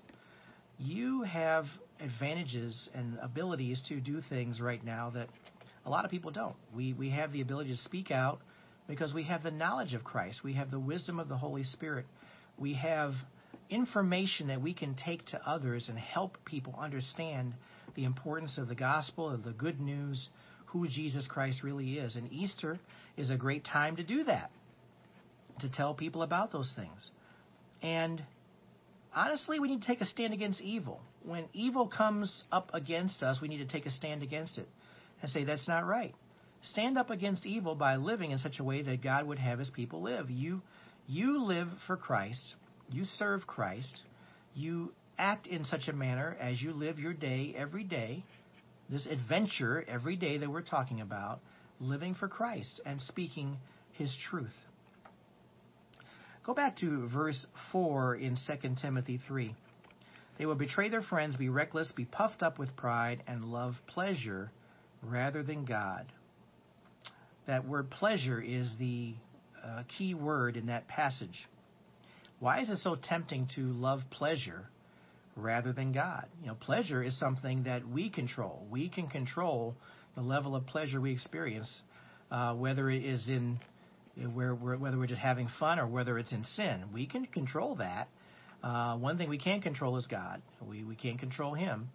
[0.79, 1.65] You have
[1.99, 5.29] advantages and abilities to do things right now that
[5.87, 6.57] a lot of people don't.
[6.75, 8.41] We we have the ability to speak out
[8.89, 10.43] because we have the knowledge of Christ.
[10.43, 12.07] We have the wisdom of the Holy Spirit.
[12.57, 13.13] We have
[13.71, 17.55] information that we can take to others and help people understand
[17.95, 20.31] the importance of the gospel, of the good news,
[20.67, 22.17] who Jesus Christ really is.
[22.17, 22.79] And Easter
[23.17, 24.51] is a great time to do that,
[25.61, 27.11] to tell people about those things.
[27.83, 28.23] And
[29.15, 31.01] honestly, we need to take a stand against evil.
[31.25, 34.69] When evil comes up against us, we need to take a stand against it
[35.21, 36.15] and say, that's not right.
[36.63, 39.71] Stand up against evil by living in such a way that God would have his
[39.71, 40.31] people live.
[40.31, 40.61] You,
[41.07, 42.43] you live for Christ.
[42.91, 44.03] You serve Christ.
[44.55, 48.25] You act in such a manner as you live your day every day,
[48.89, 51.41] this adventure every day that we're talking about,
[51.81, 53.57] living for Christ and speaking
[53.93, 54.55] his truth.
[56.45, 59.55] Go back to verse 4 in 2 Timothy 3.
[60.39, 64.51] They will betray their friends, be reckless, be puffed up with pride, and love pleasure
[65.03, 66.07] rather than God.
[67.49, 69.15] That word pleasure is the
[69.65, 71.49] uh, key word in that passage.
[72.41, 74.69] Why is it so tempting to love pleasure
[75.35, 76.27] rather than God?
[76.43, 78.67] You know, pleasure is something that we control.
[78.71, 79.75] We can control
[80.15, 81.73] the level of pleasure we experience,
[82.31, 83.59] uh, whether it is in
[84.35, 86.85] where, whether we're just having fun or whether it's in sin.
[86.93, 88.09] We can control that.
[88.63, 90.43] Uh, one thing we can't control is God.
[90.69, 91.89] We we can't control Him.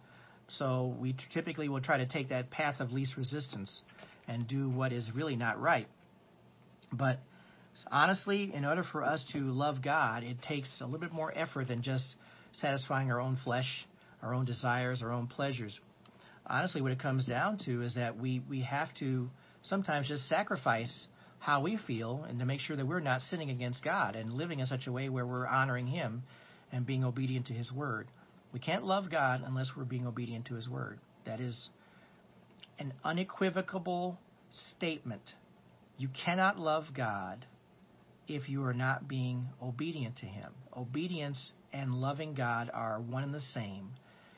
[0.48, 3.82] So we typically will try to take that path of least resistance
[4.28, 5.88] and do what is really not right.
[6.92, 7.18] But
[7.90, 11.68] honestly, in order for us to love God, it takes a little bit more effort
[11.68, 12.04] than just
[12.52, 13.86] satisfying our own flesh,
[14.22, 15.78] our own desires, our own pleasures.
[16.46, 19.28] Honestly, what it comes down to is that we, we have to
[19.62, 21.06] sometimes just sacrifice
[21.38, 24.60] how we feel and to make sure that we're not sinning against God and living
[24.60, 26.22] in such a way where we're honoring Him
[26.72, 28.08] and being obedient to His Word.
[28.52, 30.98] We can't love God unless we're being obedient to His Word.
[31.26, 31.68] That is
[32.78, 34.18] an unequivocal
[34.76, 35.22] statement.
[35.96, 37.46] You cannot love God
[38.26, 40.52] if you are not being obedient to Him.
[40.76, 43.90] Obedience and loving God are one and the same.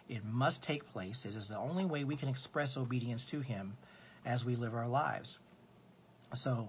[0.08, 1.20] It must take place.
[1.24, 3.74] It is the only way we can express obedience to Him
[4.24, 5.38] as we live our lives.
[6.34, 6.68] So,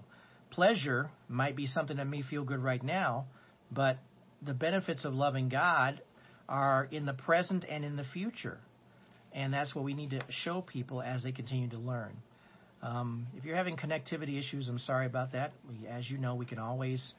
[0.50, 3.26] pleasure might be something that may feel good right now,
[3.70, 3.98] but
[4.42, 6.00] the benefits of loving God
[6.48, 8.58] are in the present and in the future.
[9.32, 12.12] And that's what we need to show people as they continue to learn.
[12.82, 15.52] Um, if you're having connectivity issues, I'm sorry about that.
[15.68, 17.12] We, as you know, we can always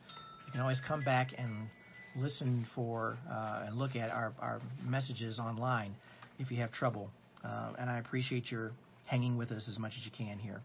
[0.45, 1.67] you can always come back and
[2.15, 5.95] listen for uh, and look at our, our messages online
[6.39, 7.09] if you have trouble.
[7.43, 8.71] Uh, and I appreciate your
[9.05, 10.61] hanging with us as much as you can here.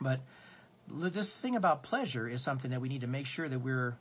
[0.00, 0.20] But
[0.88, 3.96] this thing about pleasure is something that we need to make sure that we're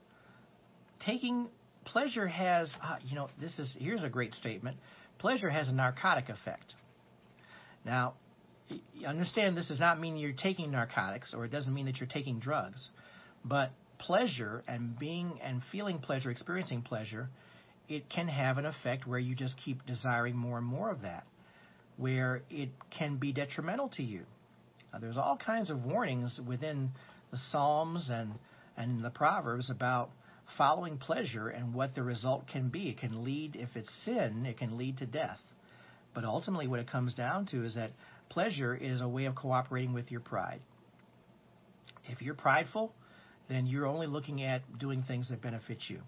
[1.06, 1.50] taking
[1.86, 4.78] pleasure has uh, you know this is here's a great statement
[5.20, 6.74] pleasure has a narcotic effect.
[7.86, 8.16] Now
[9.06, 12.40] understand this does not mean you're taking narcotics or it doesn't mean that you're taking
[12.40, 12.92] drugs
[13.44, 17.30] but pleasure and being and feeling pleasure experiencing pleasure
[17.88, 21.26] it can have an effect where you just keep desiring more and more of that
[22.00, 24.24] where it can be detrimental to you.
[24.94, 26.92] Now, there's all kinds of warnings within
[27.32, 28.34] the psalms and
[28.78, 30.10] and the proverbs about
[30.58, 32.90] following pleasure and what the result can be.
[32.90, 35.40] It can lead, if it's sin, it can lead to death.
[36.14, 37.92] But ultimately, what it comes down to is that
[38.30, 40.62] pleasure is a way of cooperating with your pride.
[42.08, 42.94] If you're prideful,
[43.48, 46.02] then you're only looking at doing things that benefit you.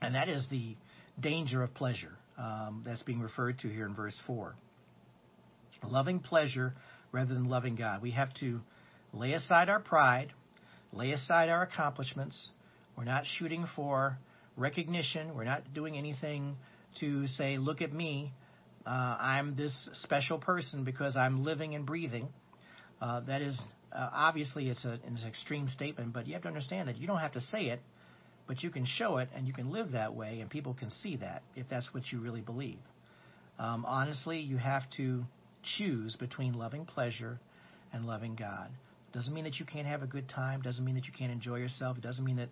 [0.00, 0.76] And that is the
[1.18, 4.54] danger of pleasure um, that's being referred to here in verse 4.
[5.84, 6.74] Loving pleasure
[7.12, 8.02] rather than loving God.
[8.02, 8.60] We have to
[9.12, 10.32] lay aside our pride,
[10.92, 12.50] lay aside our accomplishments,
[12.98, 14.18] we're not shooting for
[14.56, 15.36] recognition.
[15.36, 16.56] We're not doing anything
[16.98, 18.32] to say, look at me.
[18.84, 22.28] Uh, I'm this special person because I'm living and breathing.
[23.00, 23.56] Uh, that is
[23.92, 27.06] uh, obviously it's, a, it's an extreme statement, but you have to understand that you
[27.06, 27.80] don't have to say it,
[28.48, 31.18] but you can show it and you can live that way, and people can see
[31.18, 32.80] that if that's what you really believe.
[33.60, 35.22] Um, honestly, you have to
[35.78, 37.38] choose between loving pleasure
[37.92, 38.70] and loving God.
[39.12, 40.62] Doesn't mean that you can't have a good time.
[40.62, 41.96] Doesn't mean that you can't enjoy yourself.
[41.96, 42.48] It doesn't mean that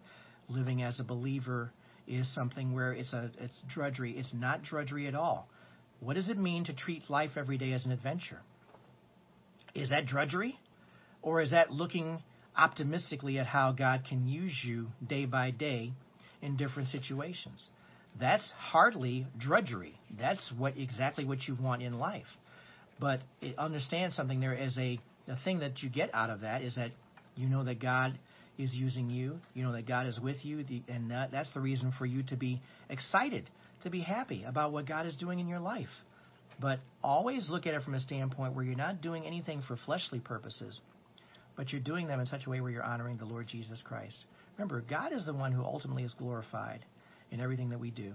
[0.49, 1.73] living as a believer
[2.07, 4.17] is something where it's a it's drudgery.
[4.17, 5.49] It's not drudgery at all.
[6.01, 8.41] What does it mean to treat life every day as an adventure?
[9.75, 10.59] Is that drudgery?
[11.23, 12.23] Or is that looking
[12.57, 15.93] optimistically at how God can use you day by day
[16.43, 17.69] in different situations?
[18.19, 19.99] That's hardly drudgery.
[20.19, 22.27] That's what exactly what you want in life.
[22.99, 23.21] But
[23.59, 26.93] understand something there is a the thing that you get out of that is that
[27.35, 28.19] you know that God
[28.59, 29.39] is using you.
[29.55, 32.37] You know that God is with you, and that, that's the reason for you to
[32.37, 33.49] be excited,
[33.83, 35.89] to be happy about what God is doing in your life.
[36.61, 40.21] But always look at it from a standpoint where you're not doing anything for fleshly
[40.21, 40.81] purposes,
[41.55, 44.25] but you're doing them in such a way where you're honoring the Lord Jesus Christ.
[44.57, 46.85] Remember, God is the one who ultimately is glorified
[47.31, 48.13] in everything that we do.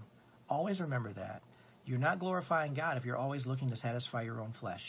[0.49, 1.41] Always remember that.
[1.85, 4.81] You're not glorifying God if you're always looking to satisfy your own flesh,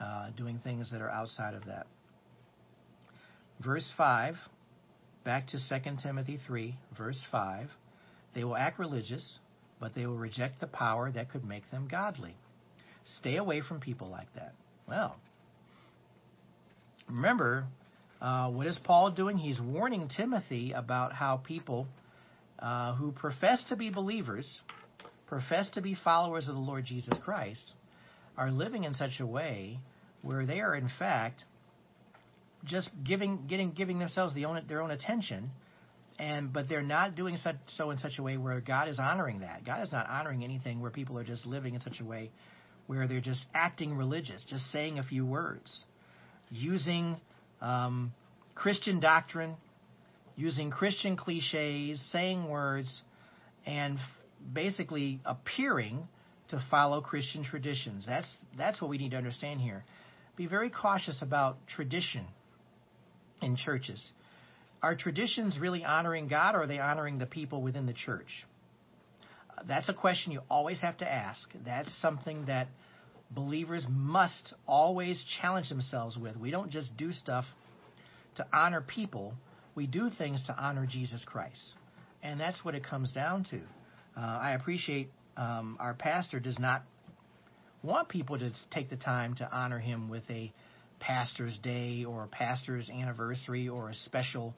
[0.00, 1.86] uh, doing things that are outside of that.
[3.62, 4.34] Verse 5
[5.24, 7.68] Back to 2 Timothy 3, verse 5.
[8.34, 9.38] They will act religious,
[9.80, 12.36] but they will reject the power that could make them godly.
[13.18, 14.52] Stay away from people like that.
[14.86, 15.16] Well,
[17.08, 17.64] remember,
[18.20, 19.38] uh, what is Paul doing?
[19.38, 21.86] He's warning Timothy about how people
[22.58, 24.60] uh, who profess to be believers,
[25.26, 27.72] profess to be followers of the Lord Jesus Christ,
[28.36, 29.78] are living in such a way
[30.22, 31.44] where they are, in fact,
[32.64, 35.50] just giving getting giving themselves the own, their own attention
[36.18, 39.40] and but they're not doing such, so in such a way where God is honoring
[39.40, 39.64] that.
[39.64, 42.30] God is not honoring anything where people are just living in such a way
[42.86, 45.84] where they're just acting religious, just saying a few words,
[46.50, 47.16] using
[47.60, 48.12] um,
[48.54, 49.56] Christian doctrine,
[50.36, 53.02] using Christian cliches, saying words,
[53.64, 54.04] and f-
[54.52, 56.06] basically appearing
[56.48, 58.04] to follow Christian traditions.
[58.06, 59.82] That's that's what we need to understand here.
[60.36, 62.26] Be very cautious about tradition
[63.42, 64.10] in churches.
[64.82, 68.28] Are traditions really honoring God or are they honoring the people within the church?
[69.66, 71.48] That's a question you always have to ask.
[71.64, 72.68] That's something that
[73.30, 76.36] believers must always challenge themselves with.
[76.36, 77.44] We don't just do stuff
[78.36, 79.34] to honor people,
[79.74, 81.74] we do things to honor Jesus Christ.
[82.22, 83.58] And that's what it comes down to.
[84.16, 86.82] Uh, I appreciate um, our pastor does not
[87.82, 90.52] want people to take the time to honor him with a
[91.06, 94.54] pastor's day or a pastor's anniversary or a special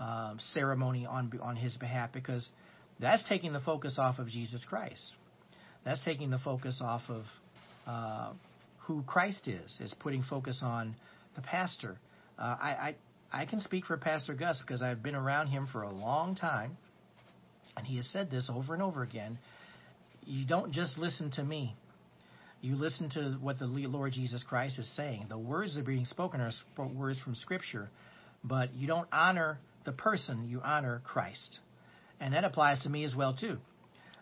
[0.00, 2.48] um, ceremony on on his behalf because
[2.98, 5.02] that's taking the focus off of Jesus Christ.
[5.84, 7.24] That's taking the focus off of
[7.86, 8.32] uh,
[8.86, 9.76] who Christ is.
[9.80, 10.96] It's putting focus on
[11.36, 11.96] the pastor.
[12.38, 12.94] Uh, I,
[13.32, 16.34] I I can speak for Pastor Gus because I've been around him for a long
[16.34, 16.76] time,
[17.76, 19.38] and he has said this over and over again.
[20.26, 21.76] You don't just listen to me.
[22.64, 25.26] You listen to what the Lord Jesus Christ is saying.
[25.28, 27.90] The words that are being spoken are words from Scripture,
[28.42, 31.58] but you don't honor the person, you honor Christ.
[32.20, 33.58] And that applies to me as well, too.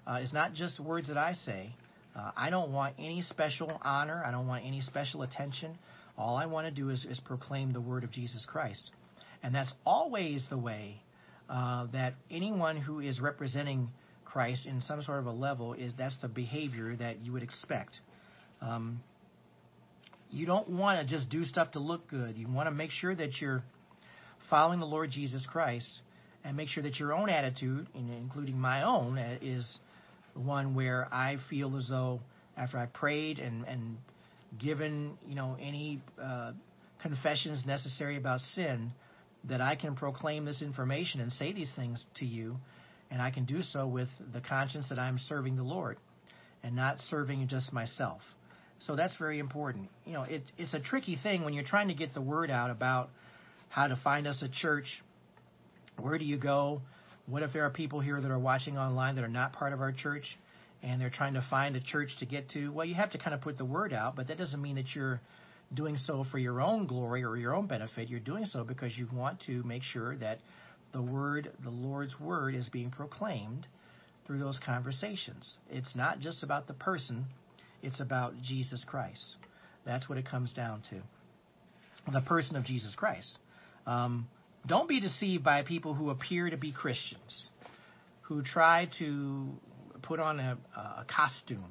[0.05, 1.73] Uh, it's not just words that I say,
[2.17, 4.25] Uh, I don't want any special honor.
[4.27, 5.79] I don't want any special attention.
[6.19, 8.91] All I want to do is, is proclaim the word of Jesus Christ.
[9.45, 11.01] And that's always the way
[11.49, 13.89] uh, that anyone who is representing
[14.25, 18.01] Christ in some sort of a level is that's the behavior that you would expect.
[18.63, 19.01] Um,
[20.31, 22.37] you don't want to just do stuff to look good.
[22.37, 23.63] You want to make sure that you're
[24.49, 26.01] following the Lord Jesus Christ
[26.45, 29.79] and make sure that your own attitude, including my own, uh, is
[30.35, 32.21] one where I feel as though
[32.57, 33.97] after I prayed and, and
[34.61, 36.53] given you know any uh,
[37.03, 38.93] confessions necessary about sin,
[39.49, 42.57] that I can proclaim this information and say these things to you,
[43.11, 45.99] and I can do so with the conscience that I'm serving the Lord
[46.63, 48.21] and not serving just myself.
[48.87, 49.89] So that's very important.
[50.05, 52.71] You know, it, it's a tricky thing when you're trying to get the word out
[52.71, 53.11] about
[53.69, 54.87] how to find us a church.
[56.01, 56.83] Where do you go?
[57.27, 59.81] What if there are people here that are watching online that are not part of
[59.81, 60.25] our church
[60.83, 62.73] and they're trying to find a church to get to?
[62.73, 64.95] Well, you have to kind of put the word out, but that doesn't mean that
[64.95, 65.21] you're
[65.73, 68.09] doing so for your own glory or your own benefit.
[68.09, 70.39] You're doing so because you want to make sure that
[70.93, 73.67] the word, the Lord's word, is being proclaimed
[74.27, 75.57] through those conversations.
[75.71, 77.27] It's not just about the person,
[77.83, 79.37] it's about Jesus Christ.
[79.85, 81.03] That's what it comes down to.
[82.13, 83.39] The person of Jesus Christ.
[83.87, 84.29] Um,
[84.67, 87.49] don't be deceived by people who appear to be Christians,
[88.23, 89.49] who try to
[90.03, 91.65] put on a, a costume.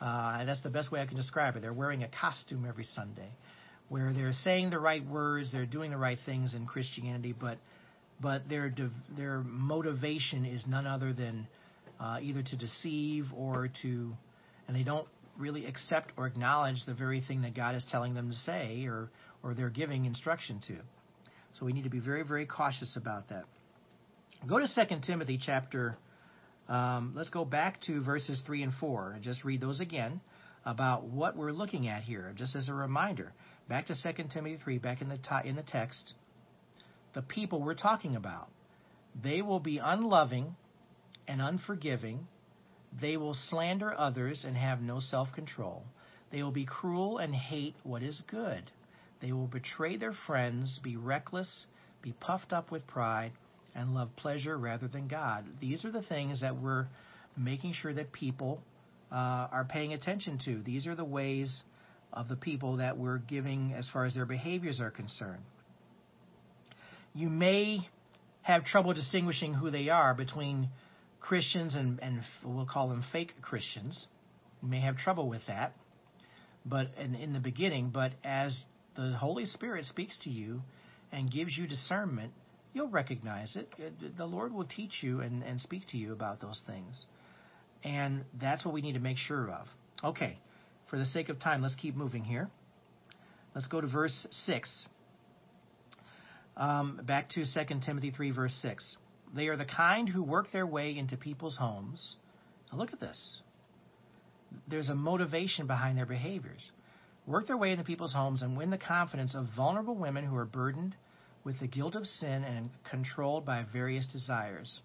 [0.00, 1.62] Uh, that's the best way I can describe it.
[1.62, 3.30] They're wearing a costume every Sunday,
[3.88, 7.58] where they're saying the right words, they're doing the right things in Christianity, but
[8.22, 8.72] but their
[9.16, 11.46] their motivation is none other than
[11.98, 14.12] uh, either to deceive or to,
[14.68, 15.06] and they don't
[15.40, 19.10] really accept or acknowledge the very thing that God is telling them to say or
[19.42, 20.76] or they're giving instruction to.
[21.54, 23.44] So we need to be very, very cautious about that.
[24.46, 25.96] Go to 2 Timothy chapter,
[26.68, 30.20] um, let's go back to verses 3 and 4 and just read those again
[30.64, 33.32] about what we're looking at here, just as a reminder.
[33.68, 36.14] Back to 2 Timothy 3, back in the, t- in the text,
[37.14, 38.48] the people we're talking about.
[39.22, 40.54] They will be unloving
[41.26, 42.28] and unforgiving.
[42.98, 45.84] They will slander others and have no self control.
[46.32, 48.70] They will be cruel and hate what is good.
[49.20, 51.66] They will betray their friends, be reckless,
[52.02, 53.32] be puffed up with pride,
[53.74, 55.44] and love pleasure rather than God.
[55.60, 56.86] These are the things that we're
[57.36, 58.60] making sure that people
[59.12, 60.62] uh, are paying attention to.
[60.62, 61.62] These are the ways
[62.12, 65.42] of the people that we're giving as far as their behaviors are concerned.
[67.14, 67.88] You may
[68.42, 70.68] have trouble distinguishing who they are between
[71.20, 74.06] Christians and, and we'll call them fake Christians.
[74.62, 75.72] May have trouble with that,
[76.66, 77.90] but in, in the beginning.
[77.92, 78.58] But as
[78.96, 80.62] the Holy Spirit speaks to you
[81.12, 82.32] and gives you discernment,
[82.72, 83.68] you'll recognize it.
[84.16, 87.06] The Lord will teach you and, and speak to you about those things.
[87.82, 89.66] And that's what we need to make sure of.
[90.04, 90.38] Okay,
[90.88, 92.50] for the sake of time, let's keep moving here.
[93.54, 94.86] Let's go to verse 6.
[96.56, 98.96] Um, back to 2 Timothy 3, verse 6.
[99.34, 102.16] They are the kind who work their way into people's homes.
[102.72, 103.40] Now look at this.
[104.68, 106.70] There's a motivation behind their behaviors
[107.30, 110.44] work their way into people's homes, and win the confidence of vulnerable women who are
[110.44, 110.96] burdened
[111.44, 114.80] with the guilt of sin and controlled by various desires.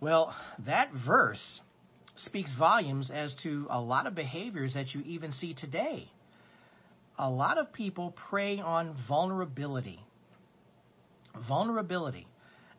[0.00, 0.34] Well,
[0.66, 1.60] that verse
[2.16, 6.10] speaks volumes as to a lot of behaviors that you even see today.
[7.18, 10.00] A lot of people prey on vulnerability.
[11.48, 12.26] Vulnerability.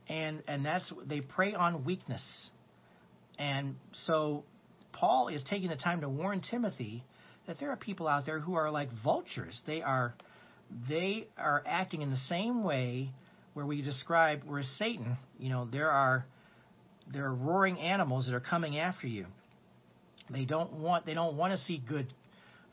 [0.10, 2.24] And and that's they prey on weakness.
[3.38, 4.44] And so
[4.94, 7.04] Paul is taking the time to warn Timothy
[7.46, 9.62] that there are people out there who are like vultures.
[9.66, 10.14] They are
[10.90, 13.10] they are acting in the same way
[13.54, 16.26] where we describe where Satan, you know, there are
[17.12, 19.26] there are roaring animals that are coming after you.
[20.30, 22.14] They don't want they don't want to see good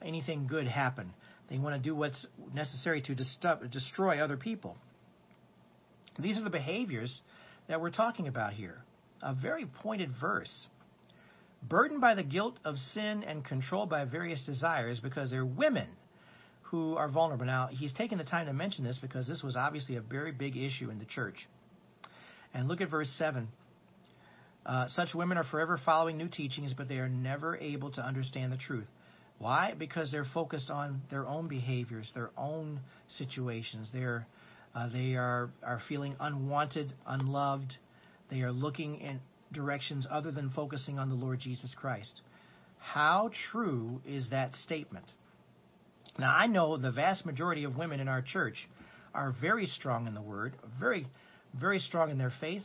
[0.03, 1.13] anything good happen.
[1.49, 4.77] They want to do what's necessary to destroy other people.
[6.19, 7.21] These are the behaviors
[7.69, 8.83] that we're talking about here.
[9.23, 10.67] A very pointed verse
[11.69, 15.89] burdened by the guilt of sin and controlled by various desires because they're women
[16.65, 17.47] who are vulnerable.
[17.47, 20.57] Now, he's taken the time to mention this because this was obviously a very big
[20.57, 21.37] issue in the church.
[22.53, 23.49] And look at verse 7.
[24.67, 28.53] Uh, such women are forever following new teachings, but they are never able to understand
[28.53, 28.87] the truth.
[29.39, 29.75] Why?
[29.79, 32.81] Because they're focused on their own behaviors, their own
[33.19, 33.91] situations.
[33.93, 34.27] They're,
[34.75, 37.77] uh, they are, are feeling unwanted, unloved.
[38.31, 39.21] They are looking in,
[39.53, 42.21] directions other than focusing on the Lord Jesus Christ.
[42.79, 45.11] How true is that statement?
[46.19, 48.69] Now, I know the vast majority of women in our church
[49.15, 51.07] are very strong in the Word, very,
[51.59, 52.63] very strong in their faith,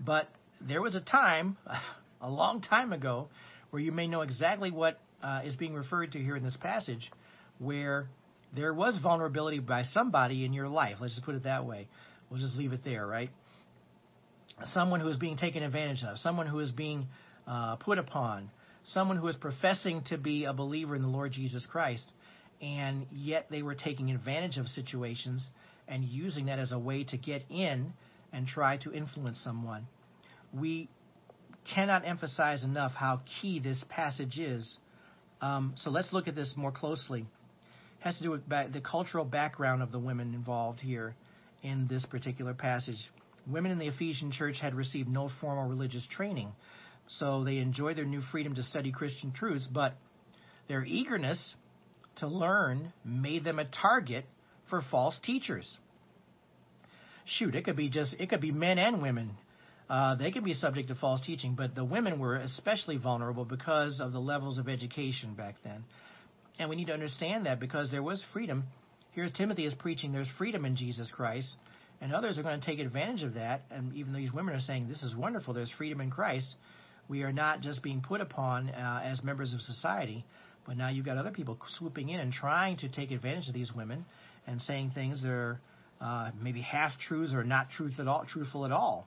[0.00, 0.28] but
[0.60, 1.56] there was a time,
[2.20, 3.28] a long time ago,
[3.70, 7.10] where you may know exactly what uh, is being referred to here in this passage,
[7.58, 8.08] where
[8.54, 10.96] there was vulnerability by somebody in your life.
[11.00, 11.88] Let's just put it that way.
[12.30, 13.30] We'll just leave it there, right?
[14.64, 17.06] Someone who is being taken advantage of, someone who is being
[17.46, 18.50] uh, put upon,
[18.84, 22.10] someone who is professing to be a believer in the Lord Jesus Christ,
[22.62, 25.46] and yet they were taking advantage of situations
[25.88, 27.92] and using that as a way to get in
[28.32, 29.86] and try to influence someone.
[30.52, 30.88] We
[31.74, 34.78] cannot emphasize enough how key this passage is.
[35.40, 37.26] Um, so let's look at this more closely.
[38.00, 41.14] Has to do with ba- the cultural background of the women involved here
[41.62, 42.98] in this particular passage.
[43.46, 46.52] Women in the Ephesian church had received no formal religious training,
[47.06, 49.94] so they enjoyed their new freedom to study Christian truths, but
[50.68, 51.54] their eagerness
[52.16, 54.24] to learn made them a target
[54.68, 55.76] for false teachers.
[57.24, 59.32] Shoot, it could be just it could be men and women.
[59.88, 64.00] Uh, they could be subject to false teaching, but the women were especially vulnerable because
[64.00, 65.84] of the levels of education back then.
[66.58, 68.64] And we need to understand that because there was freedom.
[69.12, 71.54] Here Timothy is preaching there's freedom in Jesus Christ,
[72.00, 73.62] and others are going to take advantage of that.
[73.70, 76.54] And even though these women are saying this is wonderful, there's freedom in Christ,
[77.08, 80.24] we are not just being put upon uh, as members of society,
[80.66, 83.72] but now you've got other people swooping in and trying to take advantage of these
[83.72, 84.04] women
[84.46, 85.60] and saying things that are
[86.00, 89.06] uh, maybe half truths or not truth at all, truthful at all.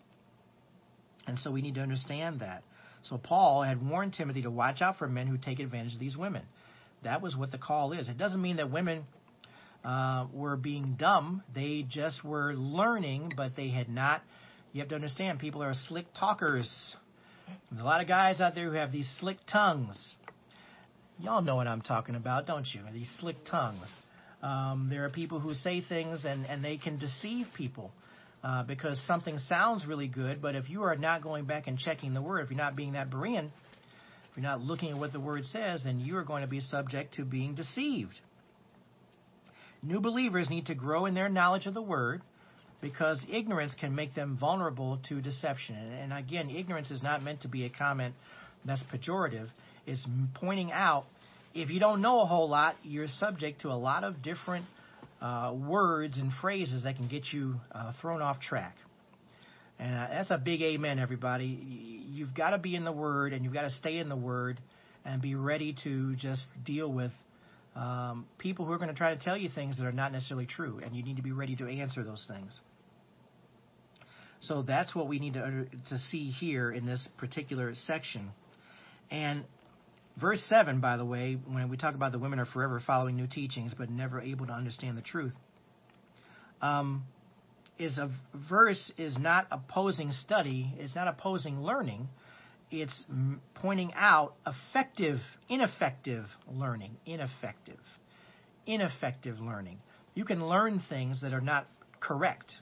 [1.28, 2.64] And so we need to understand that.
[3.04, 6.18] So Paul had warned Timothy to watch out for men who take advantage of these
[6.18, 6.44] women.
[7.04, 8.10] That was what the call is.
[8.10, 9.06] It doesn't mean that women
[9.84, 11.44] uh, were being dumb.
[11.54, 14.22] They just were learning, but they had not.
[14.74, 16.70] You have to understand, people are slick talkers.
[17.70, 19.98] There's a lot of guys out there who have these slick tongues.
[21.18, 22.82] Y'all know what I'm talking about, don't you?
[22.94, 23.88] These slick tongues.
[24.42, 27.92] Um, there are people who say things and, and they can deceive people
[28.44, 32.14] uh, because something sounds really good, but if you are not going back and checking
[32.14, 33.50] the word, if you're not being that Berean,
[34.40, 37.16] you're not looking at what the word says, then you are going to be subject
[37.16, 38.22] to being deceived.
[39.84, 42.22] New believers need to grow in their knowledge of the word
[42.80, 45.76] because ignorance can make them vulnerable to deception.
[45.76, 48.16] And, again, ignorance is not meant to be a comment
[48.64, 49.50] that's pejorative.
[49.86, 51.04] It's pointing out
[51.54, 54.66] if you don't know a whole lot, you're subject to a lot of different
[55.22, 58.76] uh, words and phrases that can get you uh, thrown off track.
[59.80, 62.06] And uh, that's a big amen, everybody.
[62.10, 64.60] You've got to be in the Word and you've got to stay in the Word
[65.06, 67.12] and be ready to just deal with
[67.76, 70.46] um, people who are going to try to tell you things that are not necessarily
[70.46, 70.82] true.
[70.84, 72.60] And you need to be ready to answer those things.
[74.42, 78.32] So that's what we need to, to see here in this particular section.
[79.10, 79.46] And
[80.20, 83.28] Verse 7, by the way, when we talk about the women are forever following new
[83.28, 85.34] teachings but never able to understand the truth,
[86.62, 87.04] um,
[87.80, 88.12] is a
[88.50, 92.10] verse is not opposing study, it's not opposing learning,
[92.70, 93.06] it's
[93.56, 97.80] pointing out effective, ineffective learning, ineffective,
[98.68, 99.80] ineffective learning.
[100.14, 101.68] You can learn things that are not
[102.00, 102.54] correct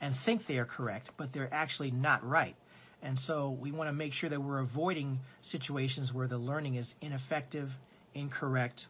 [0.00, 2.56] and think they are correct, but they're actually not right.
[3.02, 6.92] And so we want to make sure that we're avoiding situations where the learning is
[7.00, 7.68] ineffective,
[8.14, 8.82] incorrect.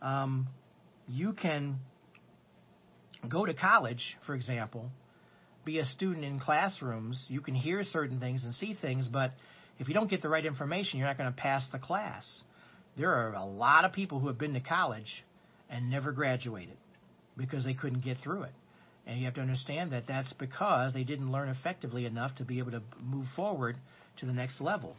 [0.00, 0.46] Um,
[1.08, 1.80] you can
[3.28, 4.90] go to college, for example,
[5.64, 7.24] be a student in classrooms.
[7.28, 9.32] You can hear certain things and see things, but
[9.78, 12.42] if you don't get the right information, you're not going to pass the class.
[12.96, 15.24] There are a lot of people who have been to college
[15.70, 16.76] and never graduated
[17.36, 18.52] because they couldn't get through it.
[19.06, 22.58] And you have to understand that that's because they didn't learn effectively enough to be
[22.58, 23.76] able to move forward
[24.18, 24.96] to the next level.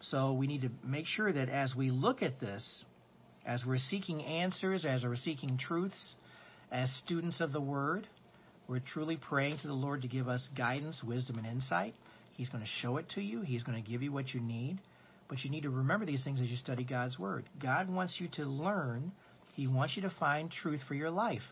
[0.00, 2.84] So we need to make sure that as we look at this,
[3.46, 6.16] as we're seeking answers, as we're seeking truths,
[6.70, 8.06] as students of the Word,
[8.68, 11.94] we're truly praying to the Lord to give us guidance, wisdom, and insight.
[12.36, 14.78] He's going to show it to you, He's going to give you what you need.
[15.28, 17.44] But you need to remember these things as you study God's Word.
[17.60, 19.12] God wants you to learn,
[19.54, 21.42] He wants you to find truth for your life.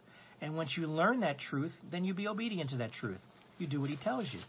[0.42, 3.20] And once you learn that truth, then you be obedient to that truth.
[3.58, 4.40] You do what he tells you.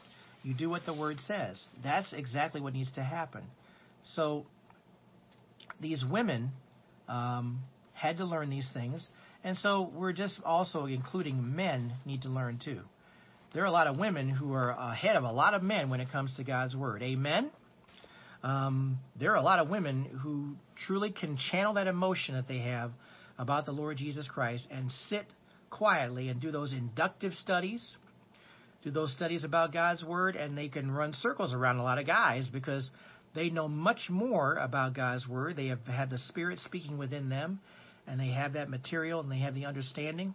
[0.42, 1.64] You do what the word says.
[1.84, 3.44] That's exactly what needs to happen.
[4.04, 4.46] So
[5.80, 6.50] these women
[7.08, 7.62] um,
[7.94, 9.08] had to learn these things,
[9.44, 12.80] and so we're just also including men need to learn too.
[13.54, 16.00] There are a lot of women who are ahead of a lot of men when
[16.00, 17.04] it comes to God's word.
[17.04, 17.52] Amen.
[18.42, 22.60] Um, there are a lot of women who truly can channel that emotion that they
[22.60, 22.92] have
[23.38, 25.26] about the Lord Jesus Christ and sit
[25.70, 27.98] quietly and do those inductive studies,
[28.84, 32.06] do those studies about God's Word, and they can run circles around a lot of
[32.06, 32.90] guys because
[33.34, 35.56] they know much more about God's Word.
[35.56, 37.60] They have had the Spirit speaking within them,
[38.08, 40.34] and they have that material and they have the understanding.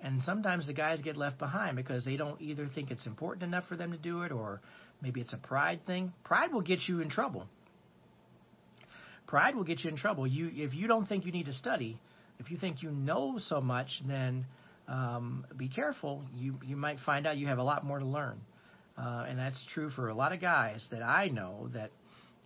[0.00, 3.66] And sometimes the guys get left behind because they don't either think it's important enough
[3.68, 4.60] for them to do it or
[5.00, 6.12] maybe it's a pride thing.
[6.24, 7.46] Pride will get you in trouble.
[9.26, 10.26] Pride will get you in trouble.
[10.26, 11.98] You, if you don't think you need to study,
[12.38, 14.44] if you think you know so much, then
[14.88, 16.22] um, be careful.
[16.34, 18.40] You you might find out you have a lot more to learn,
[18.98, 21.90] uh, and that's true for a lot of guys that I know that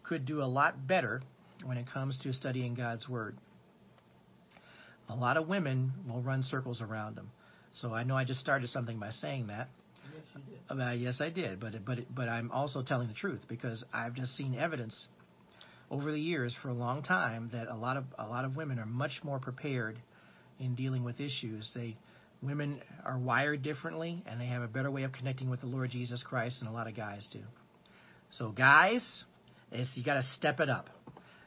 [0.04, 1.20] could do a lot better
[1.64, 3.36] when it comes to studying God's Word.
[5.08, 7.30] A lot of women will run circles around them.
[7.72, 9.68] So I know I just started something by saying that.
[10.14, 10.82] Yes, you did.
[10.82, 14.36] Uh, yes, I did, but but but I'm also telling the truth because I've just
[14.36, 15.08] seen evidence
[15.90, 18.78] over the years for a long time that a lot of a lot of women
[18.78, 19.98] are much more prepared
[20.58, 21.70] in dealing with issues.
[21.74, 21.96] They
[22.42, 25.90] women are wired differently and they have a better way of connecting with the Lord
[25.90, 27.40] Jesus Christ than a lot of guys do.
[28.30, 29.02] So guys,
[29.72, 30.88] it's, you got to step it up.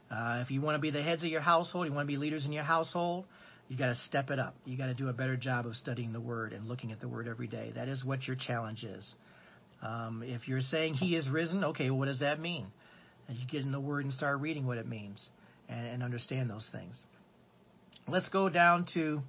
[0.10, 2.18] Uh, if you want to be the heads of your household, you want to be
[2.18, 3.26] leaders in your household,
[3.72, 4.54] you got to step it up.
[4.66, 7.08] You got to do a better job of studying the Word and looking at the
[7.08, 7.72] Word every day.
[7.74, 9.16] That is what your challenge is.
[9.82, 12.68] Um, if you're saying He is risen, okay, well, what does that mean?
[13.30, 15.30] And you get in the Word and start reading what it means
[15.70, 17.02] and, and understand those things.
[18.10, 19.22] Let's go down to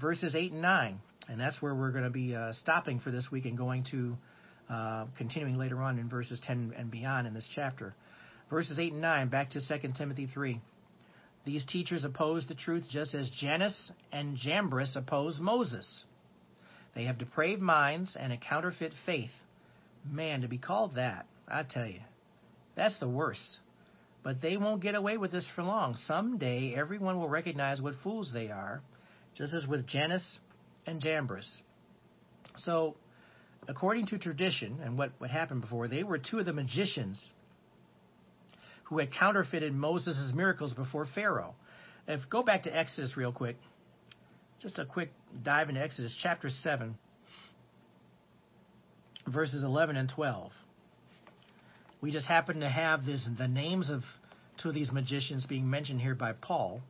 [0.00, 0.98] verses 8 and 9,
[1.28, 4.16] and that's where we're going to be uh, stopping for this week and going to
[4.70, 7.94] uh, continuing later on in verses 10 and beyond in this chapter.
[8.48, 10.58] Verses 8 and 9, back to 2 Timothy 3.
[11.44, 16.04] These teachers oppose the truth just as Jannes and Jambres oppose Moses.
[16.94, 19.30] They have depraved minds and a counterfeit faith.
[20.10, 22.00] Man, to be called that, I tell you,
[22.76, 23.60] that's the worst.
[24.22, 25.94] But they won't get away with this for long.
[26.06, 28.82] Someday, everyone will recognize what fools they are,
[29.34, 30.40] just as with Jannes
[30.86, 31.62] and Jambres.
[32.56, 32.96] So,
[33.68, 37.22] according to tradition and what, what happened before, they were two of the magicians
[38.88, 41.54] who had counterfeited Moses' miracles before Pharaoh.
[42.06, 43.56] If go back to Exodus real quick,
[44.60, 45.10] just a quick
[45.42, 46.96] dive into Exodus chapter 7,
[49.26, 50.52] verses 11 and 12.
[52.00, 54.02] We just happen to have this the names of
[54.62, 56.80] two of these magicians being mentioned here by Paul.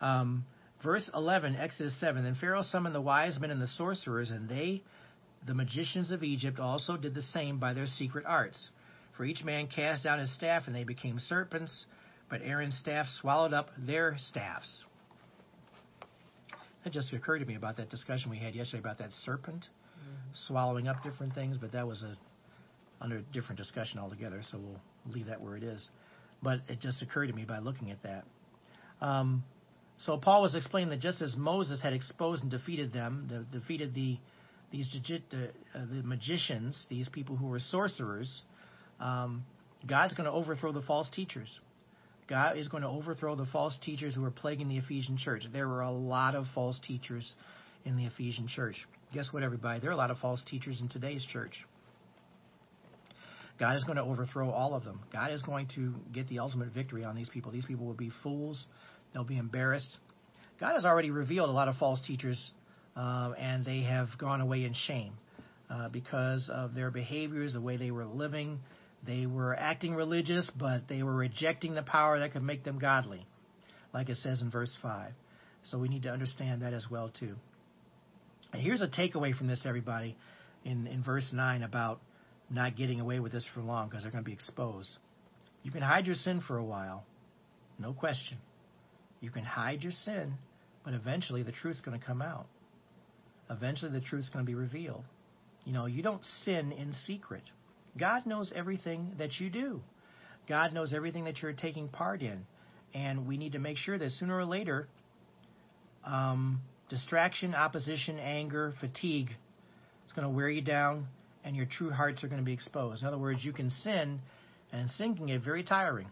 [0.00, 0.44] Um,
[0.82, 2.22] verse 11, Exodus 7.
[2.22, 4.82] Then Pharaoh summoned the wise men and the sorcerers, and they,
[5.46, 8.70] the magicians of Egypt, also did the same by their secret arts.
[9.16, 11.86] For each man cast down his staff, and they became serpents,
[12.28, 14.84] but Aaron's staff swallowed up their staffs.
[16.82, 19.66] That just occurred to me about that discussion we had yesterday about that serpent
[20.32, 22.16] swallowing up different things, but that was a
[23.00, 24.80] under a different discussion altogether, so we'll
[25.12, 25.90] leave that where it is.
[26.42, 28.24] But it just occurred to me by looking at that.
[29.00, 29.44] Um,
[29.98, 33.94] so Paul was explaining that just as Moses had exposed and defeated them, the, defeated
[33.94, 34.18] the
[34.70, 35.36] these uh,
[35.74, 38.42] the magicians, these people who were sorcerers,
[39.00, 39.44] um,
[39.86, 41.60] God's going to overthrow the false teachers.
[42.28, 45.44] God is going to overthrow the false teachers who are plaguing the Ephesian church.
[45.52, 47.34] There were a lot of false teachers
[47.84, 48.76] in the Ephesian church.
[49.12, 49.80] Guess what, everybody?
[49.80, 51.52] There are a lot of false teachers in today's church.
[53.58, 55.00] God is going to overthrow all of them.
[55.12, 57.52] God is going to get the ultimate victory on these people.
[57.52, 58.66] These people will be fools.
[59.12, 59.98] They'll be embarrassed.
[60.58, 62.52] God has already revealed a lot of false teachers,
[62.96, 65.12] um, and they have gone away in shame
[65.70, 68.58] uh, because of their behaviors, the way they were living.
[69.06, 73.26] They were acting religious, but they were rejecting the power that could make them godly,
[73.92, 75.12] like it says in verse 5.
[75.64, 77.34] So we need to understand that as well, too.
[78.52, 80.16] And here's a takeaway from this, everybody,
[80.64, 82.00] in, in verse 9 about
[82.50, 84.96] not getting away with this for long because they're going to be exposed.
[85.62, 87.04] You can hide your sin for a while,
[87.78, 88.38] no question.
[89.20, 90.34] You can hide your sin,
[90.84, 92.46] but eventually the truth's going to come out.
[93.50, 95.04] Eventually the truth's going to be revealed.
[95.64, 97.42] You know, you don't sin in secret.
[97.98, 99.80] God knows everything that you do.
[100.48, 102.46] God knows everything that you're taking part in.
[102.92, 104.88] And we need to make sure that sooner or later,
[106.04, 109.30] um, distraction, opposition, anger, fatigue
[110.06, 111.06] is going to wear you down
[111.44, 113.02] and your true hearts are going to be exposed.
[113.02, 114.20] In other words, you can sin,
[114.72, 116.08] and sin can get very tiring.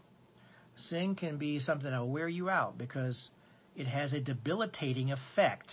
[0.76, 3.30] Sin can be something that will wear you out because
[3.74, 5.70] it has a debilitating effect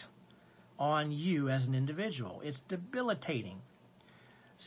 [0.78, 2.42] on you as an individual.
[2.44, 3.58] It's debilitating.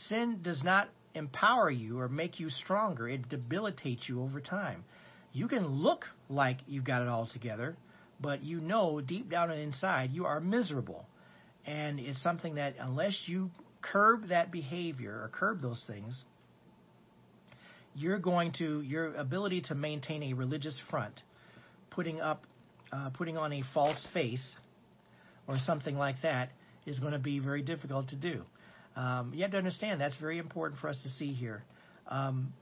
[0.09, 4.83] Sin does not empower you or make you stronger, it debilitates you over time.
[5.31, 7.75] You can look like you've got it all together,
[8.19, 11.05] but you know deep down and inside you are miserable.
[11.65, 13.49] And it's something that unless you
[13.81, 16.23] curb that behavior or curb those things,
[17.95, 21.21] you're going to your ability to maintain a religious front,
[21.91, 22.43] putting up,
[22.91, 24.55] uh, putting on a false face,
[25.47, 26.49] or something like that,
[26.85, 28.43] is going to be very difficult to do.
[28.95, 31.63] Um, you have to understand that's very important for us to see here.
[32.07, 32.53] Um,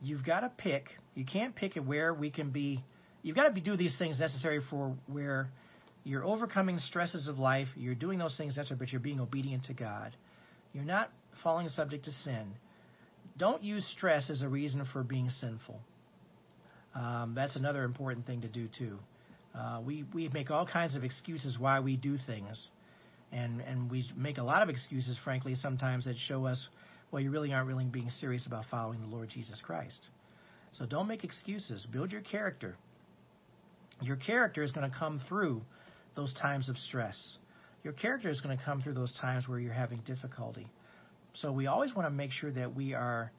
[0.00, 0.84] you've got to pick.
[1.14, 2.84] You can't pick it where we can be.
[3.22, 5.50] You've got to be do these things necessary for where
[6.04, 7.68] you're overcoming stresses of life.
[7.76, 10.14] You're doing those things necessary, but you're being obedient to God.
[10.72, 11.10] You're not
[11.42, 12.52] falling subject to sin.
[13.36, 15.80] Don't use stress as a reason for being sinful.
[16.94, 18.98] Um, that's another important thing to do too.
[19.54, 22.68] Uh, we we make all kinds of excuses why we do things,
[23.32, 26.68] and and we make a lot of excuses, frankly, sometimes that show us,
[27.10, 30.08] well, you really aren't really being serious about following the Lord Jesus Christ.
[30.72, 31.86] So don't make excuses.
[31.92, 32.76] Build your character.
[34.02, 35.62] Your character is going to come through
[36.14, 37.38] those times of stress.
[37.82, 40.66] Your character is going to come through those times where you're having difficulty.
[41.34, 43.30] So we always want to make sure that we are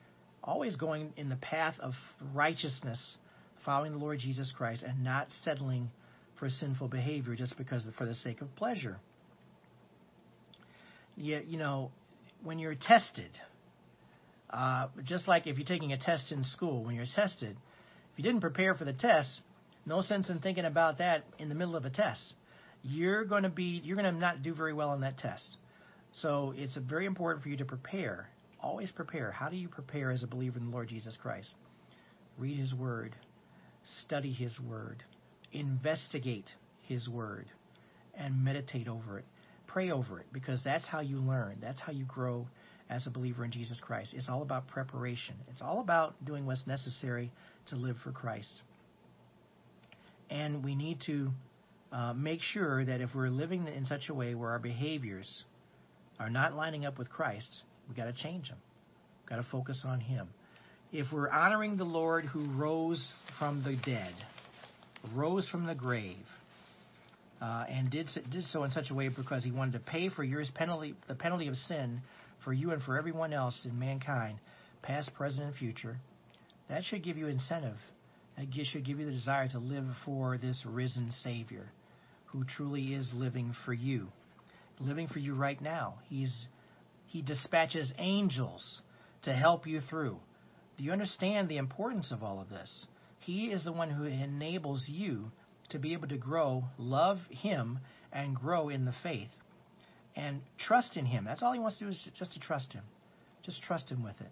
[0.43, 1.93] always going in the path of
[2.33, 3.17] righteousness,
[3.65, 5.89] following the Lord Jesus Christ, and not settling
[6.39, 8.99] for sinful behavior just because for the sake of pleasure.
[11.17, 11.91] You, you know,
[12.43, 13.31] when you're tested,
[14.49, 17.57] uh, just like if you're taking a test in school, when you're tested,
[18.13, 19.41] if you didn't prepare for the test,
[19.85, 22.33] no sense in thinking about that in the middle of a test.
[22.83, 25.57] You're going to be, you're going to not do very well on that test.
[26.11, 28.29] So it's very important for you to prepare.
[28.61, 29.31] Always prepare.
[29.31, 31.53] How do you prepare as a believer in the Lord Jesus Christ?
[32.37, 33.15] Read His Word,
[34.03, 35.03] study His Word,
[35.51, 36.49] investigate
[36.83, 37.47] His Word,
[38.15, 39.25] and meditate over it.
[39.77, 41.59] Pray over it because that's how you learn.
[41.61, 42.47] That's how you grow
[42.89, 44.15] as a believer in Jesus Christ.
[44.15, 45.35] It's all about preparation.
[45.51, 47.31] It's all about doing what's necessary
[47.67, 48.51] to live for Christ.
[50.31, 51.29] And we need to
[51.91, 55.43] uh, make sure that if we're living in such a way where our behaviors
[56.19, 57.57] are not lining up with Christ,
[57.87, 58.57] we've got to change them.
[59.21, 60.27] We've got to focus on Him.
[60.91, 64.15] If we're honoring the Lord who rose from the dead,
[65.13, 66.25] rose from the grave,
[67.41, 70.23] uh, and did did so in such a way because He wanted to pay for
[70.23, 72.01] your penalty, the penalty of sin
[72.43, 74.37] for you and for everyone else in mankind,
[74.81, 75.97] past, present, and future,
[76.69, 77.77] that should give you incentive.
[78.37, 81.65] That should give you the desire to live for this risen Savior
[82.27, 84.07] who truly is living for you
[84.79, 85.95] living for you right now.
[86.09, 86.47] He's
[87.07, 88.81] he dispatches angels
[89.23, 90.17] to help you through.
[90.77, 92.85] Do you understand the importance of all of this?
[93.19, 95.31] He is the one who enables you
[95.69, 97.79] to be able to grow, love him,
[98.11, 99.29] and grow in the faith.
[100.15, 101.25] And trust in him.
[101.25, 102.83] That's all he wants to do is just to trust him.
[103.43, 104.31] Just trust him with it.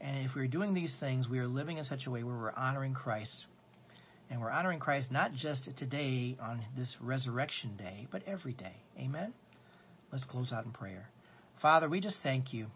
[0.00, 2.52] And if we're doing these things, we are living in such a way where we're
[2.52, 3.46] honoring Christ.
[4.30, 8.74] And we're honoring Christ not just today on this resurrection day, but every day.
[8.98, 9.32] Amen?
[10.12, 11.08] Let's close out in prayer.
[11.60, 12.66] Father, we just thank you.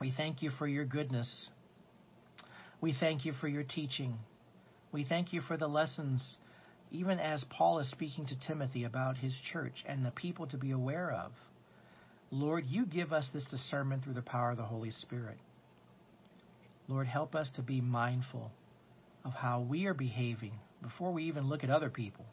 [0.00, 1.50] We thank you for your goodness.
[2.80, 4.14] We thank you for your teaching.
[4.90, 6.36] We thank you for the lessons,
[6.92, 10.72] even as Paul is speaking to Timothy about his church and the people to be
[10.72, 11.32] aware of.
[12.30, 15.38] Lord, you give us this discernment through the power of the Holy Spirit.
[16.88, 18.52] Lord, help us to be mindful
[19.24, 22.26] of how we are behaving before we even look at other people.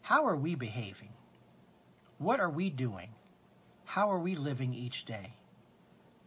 [0.00, 1.10] How are we behaving?
[2.18, 3.10] What are we doing?
[3.84, 5.34] How are we living each day?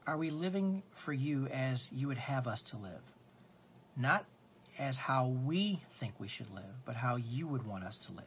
[0.06, 3.02] Are we living for you as you would have us to live?
[3.96, 4.26] Not
[4.80, 8.26] as how we think we should live, but how you would want us to live.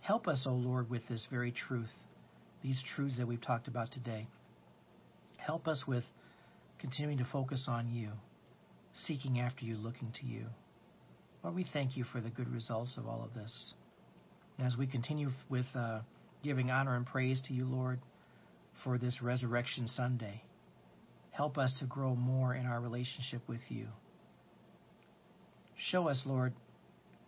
[0.00, 1.90] Help us, O Lord, with this very truth,
[2.62, 4.28] these truths that we've talked about today.
[5.36, 6.04] Help us with
[6.78, 8.10] continuing to focus on you,
[8.92, 10.46] seeking after you, looking to you.
[11.42, 13.74] Lord, we thank you for the good results of all of this.
[14.58, 16.00] And as we continue with uh,
[16.42, 17.98] giving honor and praise to you, Lord,
[18.84, 20.42] for this Resurrection Sunday.
[21.30, 23.88] Help us to grow more in our relationship with you.
[25.76, 26.52] Show us, Lord,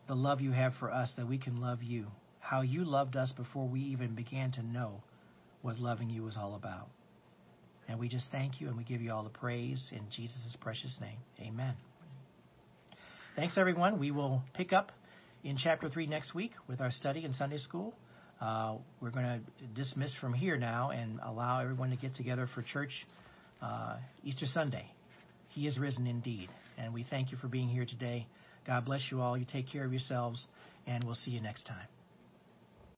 [0.07, 2.07] the love you have for us that we can love you,
[2.40, 5.03] how you loved us before we even began to know
[5.62, 6.88] what loving you was all about.
[7.88, 10.96] And we just thank you and we give you all the praise in Jesus' precious
[11.01, 11.18] name.
[11.40, 11.74] Amen.
[13.36, 13.99] Thanks, everyone.
[13.99, 14.92] We will pick up
[15.44, 17.94] in chapter 3 next week with our study in Sunday school.
[18.40, 22.62] Uh, we're going to dismiss from here now and allow everyone to get together for
[22.62, 22.92] church
[23.62, 24.90] uh, Easter Sunday.
[25.49, 26.49] He is risen indeed.
[26.79, 28.26] And we thank you for being here today.
[28.66, 29.37] God bless you all.
[29.37, 30.47] You take care of yourselves,
[30.87, 31.97] and we'll see you next time.